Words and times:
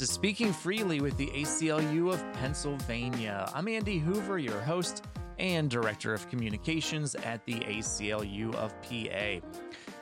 Is 0.00 0.10
Speaking 0.10 0.52
Freely 0.52 1.00
with 1.00 1.18
the 1.18 1.26
ACLU 1.26 2.10
of 2.10 2.32
Pennsylvania. 2.32 3.50
I'm 3.54 3.68
Andy 3.68 3.98
Hoover, 3.98 4.38
your 4.38 4.60
host 4.60 5.04
and 5.38 5.68
Director 5.68 6.14
of 6.14 6.26
Communications 6.30 7.14
at 7.16 7.44
the 7.44 7.56
ACLU 7.56 8.54
of 8.54 8.72
PA. 8.80 9.46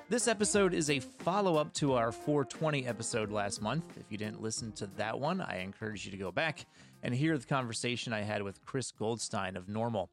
This 0.09 0.29
episode 0.29 0.73
is 0.73 0.89
a 0.89 1.01
follow 1.01 1.57
up 1.57 1.73
to 1.75 1.95
our 1.95 2.13
420 2.13 2.87
episode 2.87 3.33
last 3.33 3.61
month. 3.61 3.97
If 3.99 4.13
you 4.13 4.19
didn't 4.19 4.41
listen 4.41 4.71
to 4.73 4.87
that 4.99 5.19
one, 5.19 5.41
I 5.41 5.63
encourage 5.63 6.05
you 6.05 6.13
to 6.13 6.17
go 6.17 6.31
back 6.31 6.67
and 7.03 7.13
hear 7.13 7.37
the 7.37 7.47
conversation 7.47 8.13
I 8.13 8.21
had 8.21 8.43
with 8.43 8.65
Chris 8.65 8.93
Goldstein 8.93 9.57
of 9.57 9.67
NORML. 9.67 10.09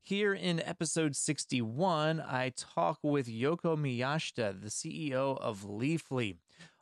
Here 0.00 0.34
in 0.34 0.60
episode 0.60 1.14
61, 1.14 2.20
I 2.20 2.52
talk 2.56 2.98
with 3.02 3.28
Yoko 3.28 3.76
Miyashita, 3.76 4.60
the 4.60 4.68
CEO 4.68 5.38
of 5.38 5.66
Leafly. 5.66 6.36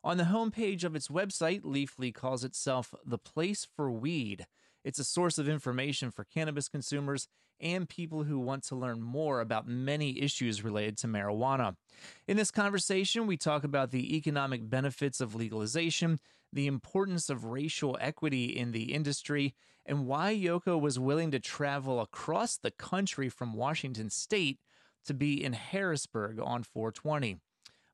On 0.06 0.19
the 0.19 0.23
homepage 0.23 0.84
of 0.84 0.95
its 0.95 1.09
website, 1.09 1.62
Leafly 1.62 2.14
calls 2.14 2.45
itself 2.45 2.95
the 3.05 3.19
place 3.19 3.66
for 3.74 3.91
weed. 3.91 4.47
It's 4.84 5.01
a 5.01 5.05
source 5.05 5.37
of 5.37 5.48
information 5.48 6.12
for 6.12 6.23
cannabis 6.23 6.69
consumers 6.69 7.27
and 7.60 7.88
people 7.88 8.23
who 8.23 8.38
want 8.38 8.62
to 8.69 8.77
learn 8.77 9.02
more 9.02 9.41
about 9.41 9.66
many 9.66 10.23
issues 10.23 10.62
related 10.62 10.97
to 10.98 11.09
marijuana. 11.09 11.74
In 12.28 12.37
this 12.37 12.52
conversation, 12.52 13.27
we 13.27 13.37
talk 13.37 13.64
about 13.64 13.91
the 13.91 14.16
economic 14.16 14.70
benefits 14.70 15.20
of 15.20 15.34
legalization, 15.34 16.20
the 16.52 16.69
importance 16.69 17.28
of 17.28 17.45
racial 17.45 17.98
equity 18.00 18.45
in 18.45 18.70
the 18.70 18.95
industry, 18.95 19.56
and 19.84 20.06
why 20.06 20.33
Yoko 20.33 20.80
was 20.80 21.00
willing 21.00 21.33
to 21.33 21.41
travel 21.41 22.00
across 22.00 22.56
the 22.56 22.70
country 22.70 23.28
from 23.28 23.55
Washington 23.55 24.11
state 24.11 24.61
to 25.05 25.14
be 25.14 25.42
in 25.42 25.55
Harrisburg 25.55 26.38
on 26.38 26.62
420. 26.62 27.41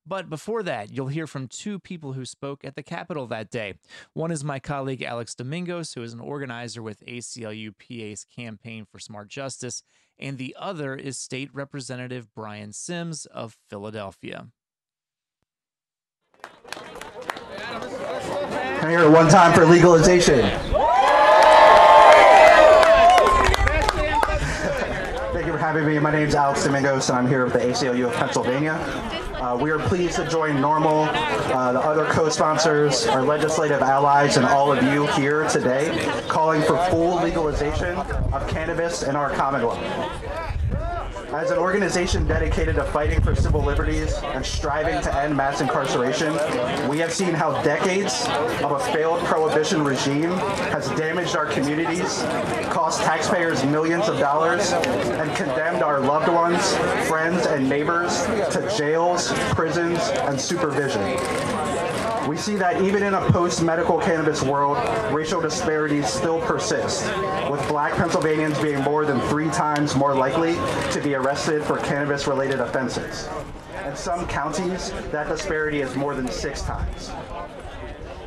But 0.05 0.29
before 0.29 0.63
that, 0.65 0.93
you'll 0.93 1.09
hear 1.09 1.27
from 1.27 1.47
two 1.47 1.79
people 1.79 2.15
who 2.15 2.25
spoke 2.25 2.65
at 2.65 2.75
the 2.75 2.83
Capitol 2.83 3.27
that 3.29 3.51
day. 3.51 3.75
One 4.15 4.33
is 4.33 4.43
my 4.43 4.59
colleague 4.59 5.03
Alex 5.03 5.35
Domingos, 5.35 5.95
who 5.95 6.03
is 6.03 6.13
an 6.13 6.21
organizer 6.21 6.83
with 6.83 7.07
ACLU 7.07 7.73
PA's 7.79 8.25
Campaign 8.25 8.85
for 8.85 8.99
Smart 8.99 9.29
Justice, 9.29 9.85
and 10.19 10.39
the 10.39 10.57
other 10.59 10.97
is 10.97 11.19
State 11.19 11.51
Representative 11.53 12.35
Brian 12.35 12.73
Sims 12.73 13.27
of 13.27 13.57
Philadelphia. 13.71 14.49
Can 18.83 18.89
I 18.89 18.91
hear 18.91 19.05
it 19.05 19.11
one 19.11 19.29
time 19.29 19.55
for 19.55 19.65
legalization? 19.65 20.41
Thank 25.33 25.47
you 25.47 25.53
for 25.53 25.59
having 25.59 25.87
me. 25.87 26.01
My 26.01 26.11
name 26.11 26.27
is 26.27 26.35
Alex 26.35 26.65
Domingos, 26.65 27.09
and 27.09 27.19
I'm 27.19 27.29
here 27.29 27.45
with 27.45 27.53
the 27.53 27.61
ACLU 27.61 28.09
of 28.09 28.15
Pennsylvania. 28.15 28.81
Uh, 29.43 29.57
we 29.57 29.73
are 29.73 29.79
pleased 29.81 30.15
to 30.15 30.25
join 30.29 30.55
NORML, 30.59 31.09
uh, 31.53 31.73
the 31.73 31.81
other 31.81 32.05
co-sponsors, 32.13 33.09
our 33.09 33.25
legislative 33.25 33.83
allies, 33.83 34.37
and 34.37 34.47
all 34.47 34.73
of 34.73 34.81
you 34.85 35.05
here 35.09 35.49
today, 35.49 36.09
calling 36.29 36.63
for 36.63 36.77
full 36.91 37.21
legalization 37.21 37.97
of 38.33 38.47
cannabis 38.47 39.03
in 39.03 39.17
our 39.17 39.31
Commonwealth. 39.31 39.81
As 41.33 41.51
an 41.51 41.57
organization 41.57 42.27
dedicated 42.27 42.75
to 42.75 42.85
fighting 42.85 43.19
for 43.23 43.35
civil 43.35 43.63
liberties 43.63 44.13
and 44.23 44.45
striving 44.45 45.01
to 45.01 45.15
end 45.15 45.35
mass 45.35 45.63
incarceration, 45.63 46.35
we 46.91 46.99
have 46.99 47.11
seen 47.11 47.33
how 47.33 47.63
decades 47.63 48.27
of 48.63 48.73
a 48.73 48.79
failed 48.93 49.25
prohibition 49.25 49.83
regime 49.83 50.31
has 50.73 50.91
damaged 50.91 51.35
our 51.35 51.47
communities, 51.47 52.23
cost 52.71 53.01
taxpayers 53.01 53.65
millions 53.65 54.09
of 54.09 54.19
dollars, 54.19 54.73
and 54.73 55.35
condemned 55.35 55.83
our 55.83 56.01
loved 56.01 56.29
ones, 56.29 56.77
friends, 57.09 57.47
and 57.47 57.67
neighbors 57.67 58.27
to 58.51 58.71
jails, 58.77 59.33
prisons, 59.55 60.01
and 60.25 60.39
supervision. 60.39 61.01
We 62.29 62.37
see 62.37 62.55
that 62.57 62.81
even 62.83 63.03
in 63.03 63.15
a 63.15 63.21
post-medical 63.33 63.99
cannabis 63.99 64.43
world, 64.43 64.79
racial 65.13 65.41
disparities 65.41 66.07
still 66.07 66.41
persist, 66.41 67.05
with 67.51 67.67
black 67.69 67.95
Pennsylvanians 67.95 68.59
being 68.61 68.81
more 68.81 69.05
than 69.05 69.21
three 69.23 69.51
times 69.51 69.97
more 69.97 70.15
likely 70.15 70.55
to 70.93 71.01
be 71.03 71.15
arrested 71.15 71.65
for 71.65 71.79
cannabis-related 71.79 72.61
offenses. 72.61 73.29
In 73.87 73.97
some 73.97 74.27
counties, 74.29 74.93
that 75.11 75.29
disparity 75.29 75.81
is 75.81 75.97
more 75.97 76.15
than 76.15 76.29
six 76.29 76.63
times. 76.63 77.11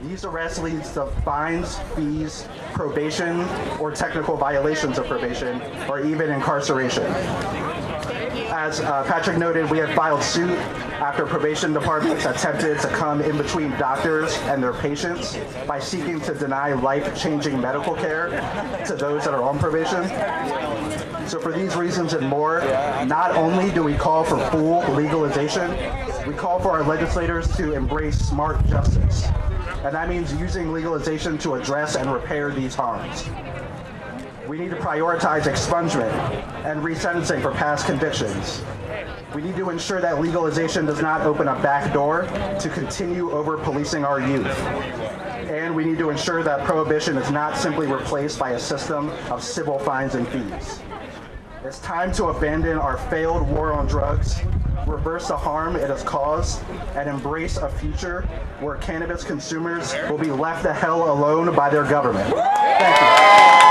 These 0.02 0.26
arrests 0.26 0.60
lead 0.60 0.84
to 0.84 1.08
fines, 1.24 1.80
fees, 1.96 2.48
probation, 2.74 3.40
or 3.80 3.92
technical 3.92 4.36
violations 4.36 5.00
of 5.00 5.08
probation, 5.08 5.62
or 5.90 6.02
even 6.02 6.32
incarceration. 6.32 7.06
As 8.58 8.80
uh, 8.80 9.04
Patrick 9.04 9.38
noted, 9.38 9.70
we 9.70 9.80
have 9.80 9.94
filed 9.96 10.24
suit 10.24 10.58
after 11.02 11.26
probation 11.26 11.74
departments 11.74 12.24
attempted 12.24 12.80
to 12.80 12.88
come 12.88 13.20
in 13.20 13.36
between 13.36 13.72
doctors 13.72 14.34
and 14.44 14.64
their 14.64 14.72
patients 14.72 15.38
by 15.68 15.78
seeking 15.78 16.22
to 16.22 16.34
deny 16.34 16.72
life-changing 16.72 17.60
medical 17.60 17.96
care 17.96 18.30
to 18.88 18.96
those 18.96 19.26
that 19.26 19.34
are 19.34 19.44
on 19.44 19.60
probation. 19.60 20.08
So 21.28 21.38
for 21.38 21.52
these 21.52 21.76
reasons 21.76 22.14
and 22.14 22.26
more, 22.30 22.62
not 23.06 23.32
only 23.32 23.72
do 23.72 23.84
we 23.84 23.94
call 23.94 24.24
for 24.24 24.40
full 24.52 24.90
legalization, 24.94 25.72
we 26.26 26.34
call 26.34 26.58
for 26.58 26.72
our 26.72 26.84
legislators 26.84 27.54
to 27.58 27.74
embrace 27.74 28.18
smart 28.18 28.66
justice. 28.68 29.26
And 29.84 29.94
that 29.94 30.08
means 30.08 30.34
using 30.36 30.72
legalization 30.72 31.38
to 31.40 31.56
address 31.56 31.98
and 31.98 32.10
repair 32.10 32.52
these 32.52 32.74
harms. 32.74 33.26
We 34.48 34.60
need 34.60 34.70
to 34.70 34.76
prioritize 34.76 35.44
expungement 35.44 36.12
and 36.66 36.82
resentencing 36.84 37.42
for 37.42 37.52
past 37.52 37.88
convictions. 37.88 38.62
We 39.34 39.42
need 39.42 39.56
to 39.56 39.72
ensure 39.72 40.02
that 40.02 40.22
legalization 40.22 40.86
does 40.86 41.02
not 41.02 41.22
open 41.22 41.48
a 41.48 41.56
back 41.62 41.92
door 41.92 42.24
to 42.60 42.70
continue 42.70 43.32
over 43.32 43.58
policing 43.58 44.06
our 44.06 44.22
youth. 44.22 44.58
And 45.50 45.76
we 45.76 45.84
need 45.84 45.98
to 45.98 46.12
ensure 46.12 46.44
that 46.44 46.64
prohibition 46.64 47.18
is 47.18 47.32
not 47.32 47.58
simply 47.58 47.88
replaced 47.88 48.38
by 48.38 48.52
a 48.52 48.60
system 48.60 49.10
of 49.32 49.44
civil 49.44 49.80
fines 49.80 50.14
and 50.14 50.28
fees. 50.28 50.80
It's 51.64 51.80
time 51.80 52.12
to 52.14 52.26
abandon 52.26 52.78
our 52.78 52.98
failed 53.10 53.50
war 53.50 53.74
on 53.74 53.88
drugs, 53.88 54.40
reverse 54.86 55.30
the 55.30 55.38
harm 55.38 55.76
it 55.76 55.90
has 55.90 56.04
caused, 56.04 56.62
and 56.96 57.10
embrace 57.10 57.58
a 57.58 57.70
future 57.70 58.22
where 58.60 58.76
cannabis 58.76 59.24
consumers 59.24 59.96
will 60.08 60.20
be 60.20 60.30
left 60.30 60.62
the 60.62 60.74
hell 60.74 61.12
alone 61.12 61.56
by 61.56 61.72
their 61.72 61.84
government. 61.84 62.30
Thank 62.36 63.60
you. 63.60 63.65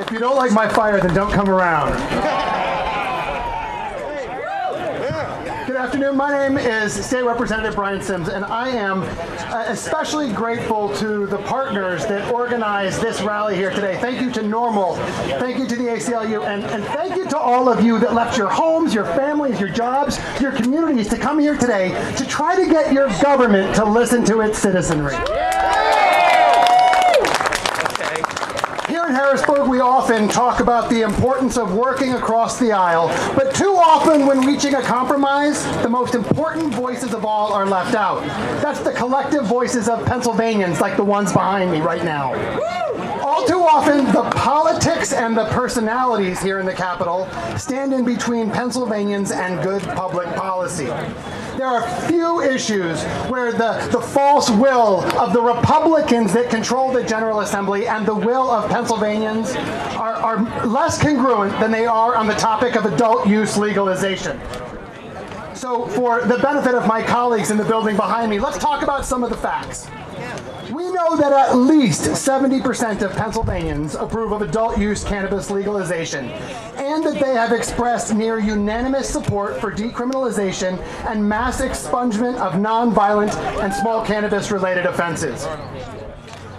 If 0.00 0.10
you 0.10 0.18
don't 0.18 0.36
like 0.36 0.52
my 0.52 0.68
fire, 0.68 1.00
then 1.00 1.14
don't 1.14 1.32
come 1.32 1.48
around. 1.48 1.92
Good 5.70 5.76
afternoon. 5.76 6.16
My 6.16 6.32
name 6.32 6.58
is 6.58 6.92
State 6.92 7.22
Representative 7.22 7.76
Brian 7.76 8.02
Sims, 8.02 8.28
and 8.28 8.44
I 8.44 8.70
am 8.70 9.02
uh, 9.02 9.66
especially 9.68 10.32
grateful 10.32 10.92
to 10.96 11.26
the 11.26 11.38
partners 11.38 12.04
that 12.06 12.32
organized 12.34 13.00
this 13.00 13.20
rally 13.22 13.54
here 13.54 13.70
today. 13.70 13.96
Thank 14.00 14.20
you 14.20 14.32
to 14.32 14.40
NORML, 14.40 14.96
thank 15.38 15.58
you 15.58 15.68
to 15.68 15.76
the 15.76 15.84
ACLU, 15.84 16.44
and, 16.44 16.64
and 16.64 16.82
thank 16.86 17.14
you 17.14 17.24
to 17.28 17.38
all 17.38 17.68
of 17.68 17.84
you 17.84 18.00
that 18.00 18.14
left 18.14 18.36
your 18.36 18.48
homes, 18.48 18.92
your 18.92 19.04
families, 19.04 19.60
your 19.60 19.68
jobs, 19.68 20.18
your 20.40 20.50
communities 20.50 21.08
to 21.08 21.16
come 21.16 21.38
here 21.38 21.56
today 21.56 21.90
to 22.16 22.26
try 22.26 22.56
to 22.56 22.68
get 22.68 22.92
your 22.92 23.08
government 23.22 23.72
to 23.76 23.84
listen 23.84 24.24
to 24.24 24.40
its 24.40 24.58
citizenry. 24.58 25.14
Here 28.88 29.06
in 29.06 29.14
Harrisburg, 29.30 29.68
we 29.68 29.78
often 29.78 30.26
talk 30.26 30.58
about 30.58 30.90
the 30.90 31.02
importance 31.02 31.56
of 31.56 31.72
working 31.72 32.14
across 32.14 32.58
the 32.58 32.72
aisle, 32.72 33.06
but 33.36 33.54
too 33.54 33.76
often 33.76 34.26
when 34.26 34.40
reaching 34.40 34.74
a 34.74 34.82
compromise, 34.82 35.62
the 35.84 35.88
most 35.88 36.16
important 36.16 36.74
voices 36.74 37.14
of 37.14 37.24
all 37.24 37.52
are 37.52 37.64
left 37.64 37.94
out. 37.94 38.22
That's 38.60 38.80
the 38.80 38.90
collective 38.90 39.44
voices 39.44 39.88
of 39.88 40.04
Pennsylvanians 40.04 40.80
like 40.80 40.96
the 40.96 41.04
ones 41.04 41.32
behind 41.32 41.70
me 41.70 41.80
right 41.80 42.02
now. 42.02 42.32
All 43.30 43.46
too 43.46 43.60
often, 43.60 44.06
the 44.06 44.28
politics 44.34 45.12
and 45.12 45.36
the 45.36 45.44
personalities 45.50 46.42
here 46.42 46.58
in 46.58 46.66
the 46.66 46.74
Capitol 46.74 47.28
stand 47.56 47.94
in 47.94 48.04
between 48.04 48.50
Pennsylvanians 48.50 49.30
and 49.30 49.62
good 49.62 49.82
public 49.82 50.26
policy. 50.34 50.86
There 51.56 51.68
are 51.68 51.86
few 52.08 52.40
issues 52.40 53.04
where 53.30 53.52
the, 53.52 53.88
the 53.92 54.00
false 54.00 54.50
will 54.50 55.04
of 55.16 55.32
the 55.32 55.40
Republicans 55.40 56.32
that 56.32 56.50
control 56.50 56.92
the 56.92 57.04
General 57.04 57.38
Assembly 57.38 57.86
and 57.86 58.04
the 58.04 58.16
will 58.16 58.50
of 58.50 58.68
Pennsylvanians 58.68 59.54
are, 59.94 60.14
are 60.14 60.66
less 60.66 61.00
congruent 61.00 61.52
than 61.60 61.70
they 61.70 61.86
are 61.86 62.16
on 62.16 62.26
the 62.26 62.34
topic 62.34 62.74
of 62.74 62.84
adult 62.84 63.28
use 63.28 63.56
legalization. 63.56 64.40
So, 65.54 65.86
for 65.86 66.22
the 66.22 66.38
benefit 66.38 66.74
of 66.74 66.88
my 66.88 67.00
colleagues 67.00 67.52
in 67.52 67.58
the 67.58 67.64
building 67.64 67.94
behind 67.94 68.28
me, 68.28 68.40
let's 68.40 68.58
talk 68.58 68.82
about 68.82 69.04
some 69.04 69.22
of 69.22 69.30
the 69.30 69.36
facts. 69.36 69.86
Know 71.08 71.16
that 71.16 71.32
at 71.32 71.56
least 71.56 72.02
70% 72.02 73.00
of 73.00 73.12
Pennsylvanians 73.12 73.94
approve 73.94 74.32
of 74.32 74.42
adult 74.42 74.76
use 74.78 75.02
cannabis 75.02 75.50
legalization, 75.50 76.26
and 76.76 77.02
that 77.04 77.14
they 77.14 77.32
have 77.32 77.52
expressed 77.52 78.14
near 78.14 78.38
unanimous 78.38 79.08
support 79.08 79.58
for 79.62 79.72
decriminalization 79.72 80.78
and 81.06 81.26
mass 81.26 81.62
expungement 81.62 82.36
of 82.36 82.52
nonviolent 82.52 83.34
and 83.62 83.72
small 83.72 84.04
cannabis 84.04 84.50
related 84.50 84.84
offenses. 84.84 85.48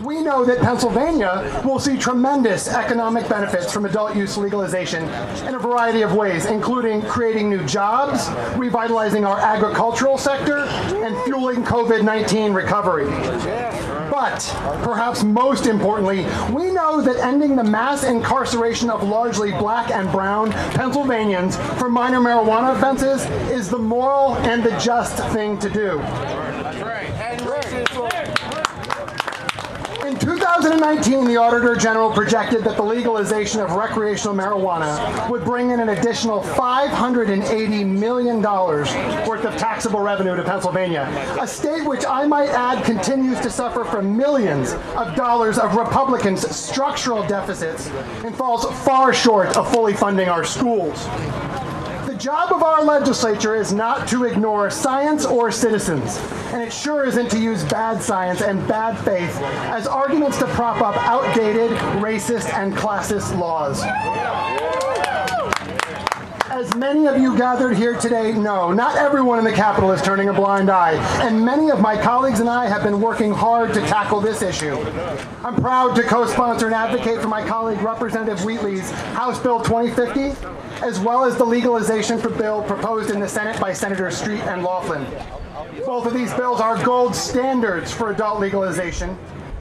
We 0.02 0.22
know 0.22 0.44
that 0.44 0.58
Pennsylvania 0.58 1.62
will 1.64 1.78
see 1.78 1.96
tremendous 1.96 2.68
economic 2.68 3.30
benefits 3.30 3.72
from 3.72 3.86
adult 3.86 4.16
use 4.16 4.38
legalization 4.38 5.04
in 5.46 5.54
a 5.54 5.60
variety 5.60 6.02
of 6.02 6.16
ways, 6.16 6.48
including 6.48 7.04
creating 7.04 7.48
new 7.48 7.64
jobs, 7.68 8.28
revitalizing 8.58 9.24
our 9.24 9.40
agricultural 9.40 10.18
sector, 10.18 10.64
and 11.06 11.16
fueling 11.26 11.64
COVID 11.64 12.04
19 12.04 12.54
recovery. 12.54 13.06
But 14.12 14.42
perhaps 14.84 15.24
most 15.24 15.68
importantly, 15.68 16.26
we 16.54 16.70
know 16.70 17.02
that 17.02 17.16
ending 17.24 17.56
the 17.56 17.64
mass 17.64 18.04
incarceration 18.04 18.90
of 18.90 19.04
largely 19.04 19.52
black 19.52 19.90
and 19.90 20.12
brown 20.12 20.52
Pennsylvanians 20.52 21.56
for 21.80 21.90
minor 21.90 22.20
marijuana 22.20 22.76
offenses 22.76 23.24
is 23.50 23.70
the 23.70 23.80
moral 23.80 24.36
and 24.40 24.66
the 24.66 24.78
just 24.80 25.16
thing 25.32 25.58
to 25.60 25.70
do. 25.70 26.02
In 30.06 30.18
2019, 30.62 31.26
the 31.26 31.38
Auditor 31.38 31.76
General 31.76 32.12
projected 32.12 32.64
that 32.66 32.78
the 32.78 32.84
legalization 32.84 33.62
of 33.62 33.72
recreational 33.72 34.36
marijuana 34.36 35.28
would 35.28 35.44
bring 35.44 35.72
in 35.72 35.80
an 35.80 35.90
additional 35.90 36.42
$580 36.42 37.88
million 37.88 38.44
worth 38.44 39.44
of 39.44 39.58
taxable 39.58 40.02
revenue 40.02 40.36
to 40.36 40.44
Pennsylvania, 40.44 41.08
a 41.42 41.48
state 41.48 41.84
which 41.84 42.06
I 42.06 42.28
might 42.28 42.50
add 42.50 42.86
continues 42.86 43.40
to 43.40 43.50
suffer 43.50 43.84
from 43.84 44.16
millions 44.16 44.74
of 44.96 45.16
dollars 45.16 45.58
of 45.58 45.74
Republicans' 45.76 46.48
structural 46.56 47.26
deficits 47.28 47.88
and 48.24 48.36
falls 48.36 48.66
far 48.86 49.14
short 49.14 49.58
of 49.58 49.72
fully 49.72 49.94
funding 49.94 50.30
our 50.30 50.44
schools 50.44 51.08
job 52.22 52.54
of 52.54 52.62
our 52.62 52.84
legislature 52.84 53.56
is 53.56 53.74
not 53.74 54.08
to 54.08 54.26
ignore 54.26 54.70
science 54.70 55.26
or 55.26 55.52
citizens, 55.52 56.20
and 56.54 56.62
it 56.62 56.72
sure 56.72 57.04
isn't 57.04 57.32
to 57.32 57.40
use 57.40 57.64
bad 57.64 58.00
science 58.00 58.42
and 58.44 58.60
bad 58.68 58.96
faith 59.04 59.36
as 59.74 59.88
arguments 59.88 60.38
to 60.38 60.46
prop 60.50 60.80
up 60.82 60.96
outdated, 60.98 61.72
racist, 62.00 62.54
and 62.54 62.76
classist 62.76 63.36
laws. 63.40 63.82
As 66.52 66.76
many 66.76 67.08
of 67.08 67.20
you 67.20 67.36
gathered 67.36 67.76
here 67.76 67.98
today 68.00 68.34
know, 68.34 68.72
not 68.72 68.98
everyone 68.98 69.40
in 69.40 69.46
the 69.46 69.52
Capitol 69.52 69.92
is 69.92 70.02
turning 70.04 70.30
a 70.30 70.34
blind 70.34 70.70
eye, 70.70 70.94
and 71.26 71.44
many 71.44 71.72
of 71.72 71.82
my 71.82 72.00
colleagues 72.00 72.40
and 72.40 72.48
I 72.48 72.68
have 72.68 72.84
been 72.84 73.02
working 73.02 73.34
hard 73.34 73.74
to 73.74 73.80
tackle 73.82 74.22
this 74.22 74.44
issue. 74.44 74.76
I'm 75.44 75.56
proud 75.56 75.96
to 75.96 76.04
co-sponsor 76.04 76.68
and 76.68 76.76
advocate 76.76 77.20
for 77.20 77.30
my 77.30 77.44
colleague 77.44 77.82
Representative 77.82 78.46
Wheatley's 78.46 78.92
House 78.92 79.40
Bill 79.40 79.60
2050 79.60 80.61
as 80.82 81.00
well 81.00 81.24
as 81.24 81.38
the 81.38 81.46
legalization 81.46 82.18
for 82.18 82.30
bill 82.30 82.64
proposed 82.64 83.12
in 83.12 83.20
the 83.20 83.28
Senate 83.28 83.60
by 83.62 83.72
Senators 83.72 84.18
Street 84.18 84.42
and 84.42 84.64
Laughlin. 84.64 85.06
Both 85.86 86.08
of 86.08 86.14
these 86.14 86.34
bills 86.34 86.60
are 86.60 86.84
gold 86.84 87.16
standards 87.16 87.92
for 87.92 88.12
adult 88.12 88.40
legalization 88.40 89.18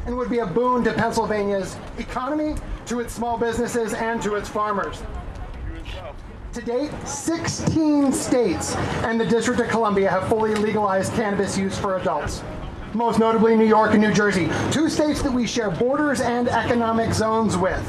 and 0.07 0.17
would 0.17 0.31
be 0.31 0.39
a 0.39 0.47
boon 0.47 0.83
to 0.85 0.95
Pennsylvania's 0.95 1.77
economy, 1.99 2.55
to 2.87 3.01
its 3.01 3.13
small 3.13 3.37
businesses, 3.37 3.93
and 3.93 4.23
to 4.23 4.35
its 4.35 4.49
farmers. 4.49 5.03
To 6.55 6.63
date, 6.63 6.91
16 7.07 8.13
states 8.13 8.75
and 9.05 9.21
the 9.21 9.27
District 9.27 9.61
of 9.61 9.69
Columbia 9.69 10.11
have 10.11 10.27
fully 10.29 10.55
legalized 10.55 11.13
cannabis 11.13 11.57
use 11.57 11.79
for 11.79 11.99
adults. 11.99 12.43
Most 12.95 13.19
notably 13.19 13.55
New 13.55 13.67
York 13.67 13.93
and 13.93 14.01
New 14.01 14.13
Jersey, 14.13 14.49
two 14.73 14.89
states 14.89 15.23
that 15.23 15.33
we 15.33 15.47
share 15.47 15.71
borders 15.71 16.21
and 16.21 16.49
economic 16.49 17.13
zones 17.13 17.57
with 17.57 17.87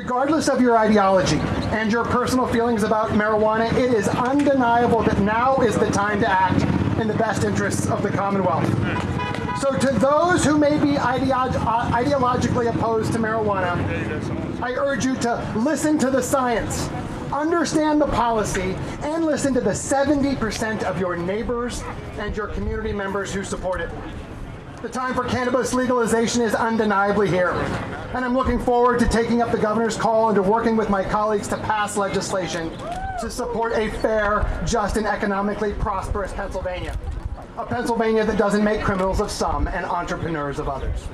regardless 0.00 0.48
of 0.48 0.62
your 0.62 0.78
ideology 0.78 1.36
and 1.76 1.92
your 1.92 2.04
personal 2.04 2.46
feelings 2.46 2.84
about 2.84 3.10
marijuana, 3.10 3.70
it 3.74 3.92
is 3.92 4.08
undeniable 4.08 5.02
that 5.02 5.20
now 5.20 5.58
is 5.60 5.76
the 5.76 5.90
time 5.90 6.18
to 6.18 6.26
act 6.26 6.62
in 6.98 7.06
the 7.06 7.12
best 7.14 7.44
interests 7.44 7.86
of 7.86 8.02
the 8.02 8.08
Commonwealth. 8.08 8.66
So, 9.60 9.76
to 9.76 9.92
those 9.98 10.42
who 10.42 10.56
may 10.56 10.78
be 10.78 10.94
ideolog- 10.94 11.54
uh, 11.54 11.90
ideologically 11.90 12.74
opposed 12.74 13.12
to 13.12 13.18
marijuana, 13.18 13.76
I 14.62 14.72
urge 14.72 15.04
you 15.04 15.16
to 15.16 15.52
listen 15.54 15.98
to 15.98 16.10
the 16.10 16.22
science, 16.22 16.88
understand 17.30 18.00
the 18.00 18.06
policy, 18.06 18.74
and 19.02 19.26
listen 19.26 19.52
to 19.52 19.60
the 19.60 19.74
70% 19.74 20.82
of 20.84 20.98
your 20.98 21.14
neighbors 21.14 21.82
and 22.16 22.34
your 22.34 22.46
community 22.46 22.94
members 22.94 23.34
who 23.34 23.44
support 23.44 23.82
it. 23.82 23.90
The 24.82 24.88
time 24.88 25.12
for 25.12 25.24
cannabis 25.24 25.74
legalization 25.74 26.40
is 26.40 26.54
undeniably 26.54 27.28
here. 27.28 27.50
And 28.14 28.24
I'm 28.24 28.34
looking 28.34 28.58
forward 28.58 28.98
to 29.00 29.08
taking 29.08 29.42
up 29.42 29.52
the 29.52 29.58
governor's 29.58 29.94
call 29.94 30.30
and 30.30 30.36
to 30.36 30.42
working 30.42 30.74
with 30.74 30.88
my 30.88 31.04
colleagues 31.04 31.48
to 31.48 31.58
pass 31.58 31.98
legislation 31.98 32.70
to 33.20 33.30
support 33.30 33.74
a 33.74 33.90
fair, 33.98 34.46
just, 34.66 34.96
and 34.96 35.06
economically 35.06 35.74
prosperous 35.74 36.32
Pennsylvania. 36.32 36.98
A 37.58 37.66
Pennsylvania 37.66 38.24
that 38.24 38.38
doesn't 38.38 38.64
make 38.64 38.80
criminals 38.80 39.20
of 39.20 39.30
some 39.30 39.68
and 39.68 39.84
entrepreneurs 39.84 40.58
of 40.58 40.70
others. 40.70 41.06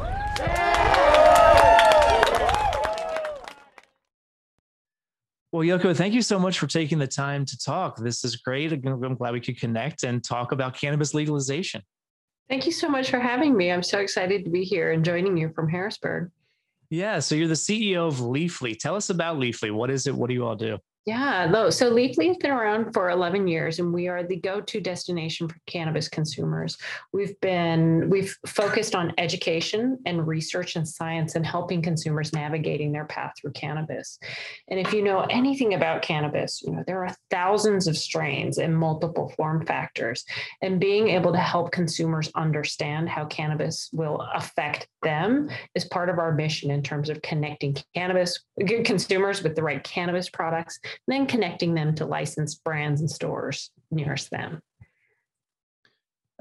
Well, 5.50 5.66
Yoko, 5.66 5.96
thank 5.96 6.14
you 6.14 6.22
so 6.22 6.38
much 6.38 6.60
for 6.60 6.68
taking 6.68 6.98
the 6.98 7.08
time 7.08 7.44
to 7.44 7.58
talk. 7.58 7.96
This 7.96 8.24
is 8.24 8.36
great. 8.36 8.72
I'm 8.72 9.16
glad 9.16 9.32
we 9.32 9.40
could 9.40 9.58
connect 9.58 10.04
and 10.04 10.22
talk 10.22 10.52
about 10.52 10.76
cannabis 10.76 11.14
legalization. 11.14 11.82
Thank 12.48 12.66
you 12.66 12.72
so 12.72 12.88
much 12.88 13.10
for 13.10 13.18
having 13.18 13.56
me. 13.56 13.72
I'm 13.72 13.82
so 13.82 13.98
excited 13.98 14.44
to 14.44 14.50
be 14.50 14.62
here 14.62 14.92
and 14.92 15.04
joining 15.04 15.36
you 15.36 15.50
from 15.50 15.68
Harrisburg. 15.68 16.30
Yeah, 16.90 17.18
so 17.18 17.34
you're 17.34 17.48
the 17.48 17.54
CEO 17.54 18.06
of 18.06 18.16
Leafly. 18.16 18.78
Tell 18.78 18.94
us 18.94 19.10
about 19.10 19.38
Leafly. 19.38 19.72
What 19.72 19.90
is 19.90 20.06
it? 20.06 20.14
What 20.14 20.28
do 20.28 20.34
you 20.34 20.46
all 20.46 20.54
do? 20.54 20.78
Yeah, 21.06 21.68
so 21.70 21.92
Leafly 21.92 22.26
has 22.26 22.36
been 22.38 22.50
around 22.50 22.92
for 22.92 23.10
11 23.10 23.46
years, 23.46 23.78
and 23.78 23.94
we 23.94 24.08
are 24.08 24.24
the 24.24 24.40
go-to 24.40 24.80
destination 24.80 25.46
for 25.46 25.54
cannabis 25.66 26.08
consumers. 26.08 26.76
We've 27.12 27.40
been 27.40 28.10
we've 28.10 28.36
focused 28.44 28.96
on 28.96 29.12
education 29.16 30.00
and 30.04 30.26
research 30.26 30.74
and 30.74 30.86
science 30.86 31.36
and 31.36 31.46
helping 31.46 31.80
consumers 31.80 32.32
navigating 32.32 32.90
their 32.90 33.04
path 33.04 33.34
through 33.38 33.52
cannabis. 33.52 34.18
And 34.66 34.80
if 34.80 34.92
you 34.92 35.00
know 35.00 35.20
anything 35.30 35.74
about 35.74 36.02
cannabis, 36.02 36.60
you 36.60 36.72
know 36.72 36.82
there 36.88 37.04
are 37.06 37.14
thousands 37.30 37.86
of 37.86 37.96
strains 37.96 38.58
and 38.58 38.76
multiple 38.76 39.32
form 39.36 39.64
factors, 39.64 40.24
and 40.60 40.80
being 40.80 41.10
able 41.10 41.30
to 41.30 41.38
help 41.38 41.70
consumers 41.70 42.32
understand 42.34 43.08
how 43.08 43.26
cannabis 43.26 43.90
will 43.92 44.26
affect 44.34 44.88
them 45.04 45.48
is 45.76 45.84
part 45.84 46.08
of 46.08 46.18
our 46.18 46.32
mission 46.32 46.72
in 46.72 46.82
terms 46.82 47.08
of 47.10 47.22
connecting 47.22 47.76
cannabis 47.94 48.40
good 48.66 48.84
consumers 48.84 49.44
with 49.44 49.54
the 49.54 49.62
right 49.62 49.84
cannabis 49.84 50.28
products 50.28 50.80
then 51.06 51.26
connecting 51.26 51.74
them 51.74 51.94
to 51.96 52.06
licensed 52.06 52.62
brands 52.64 53.00
and 53.00 53.10
stores 53.10 53.70
nearest 53.90 54.30
them. 54.30 54.60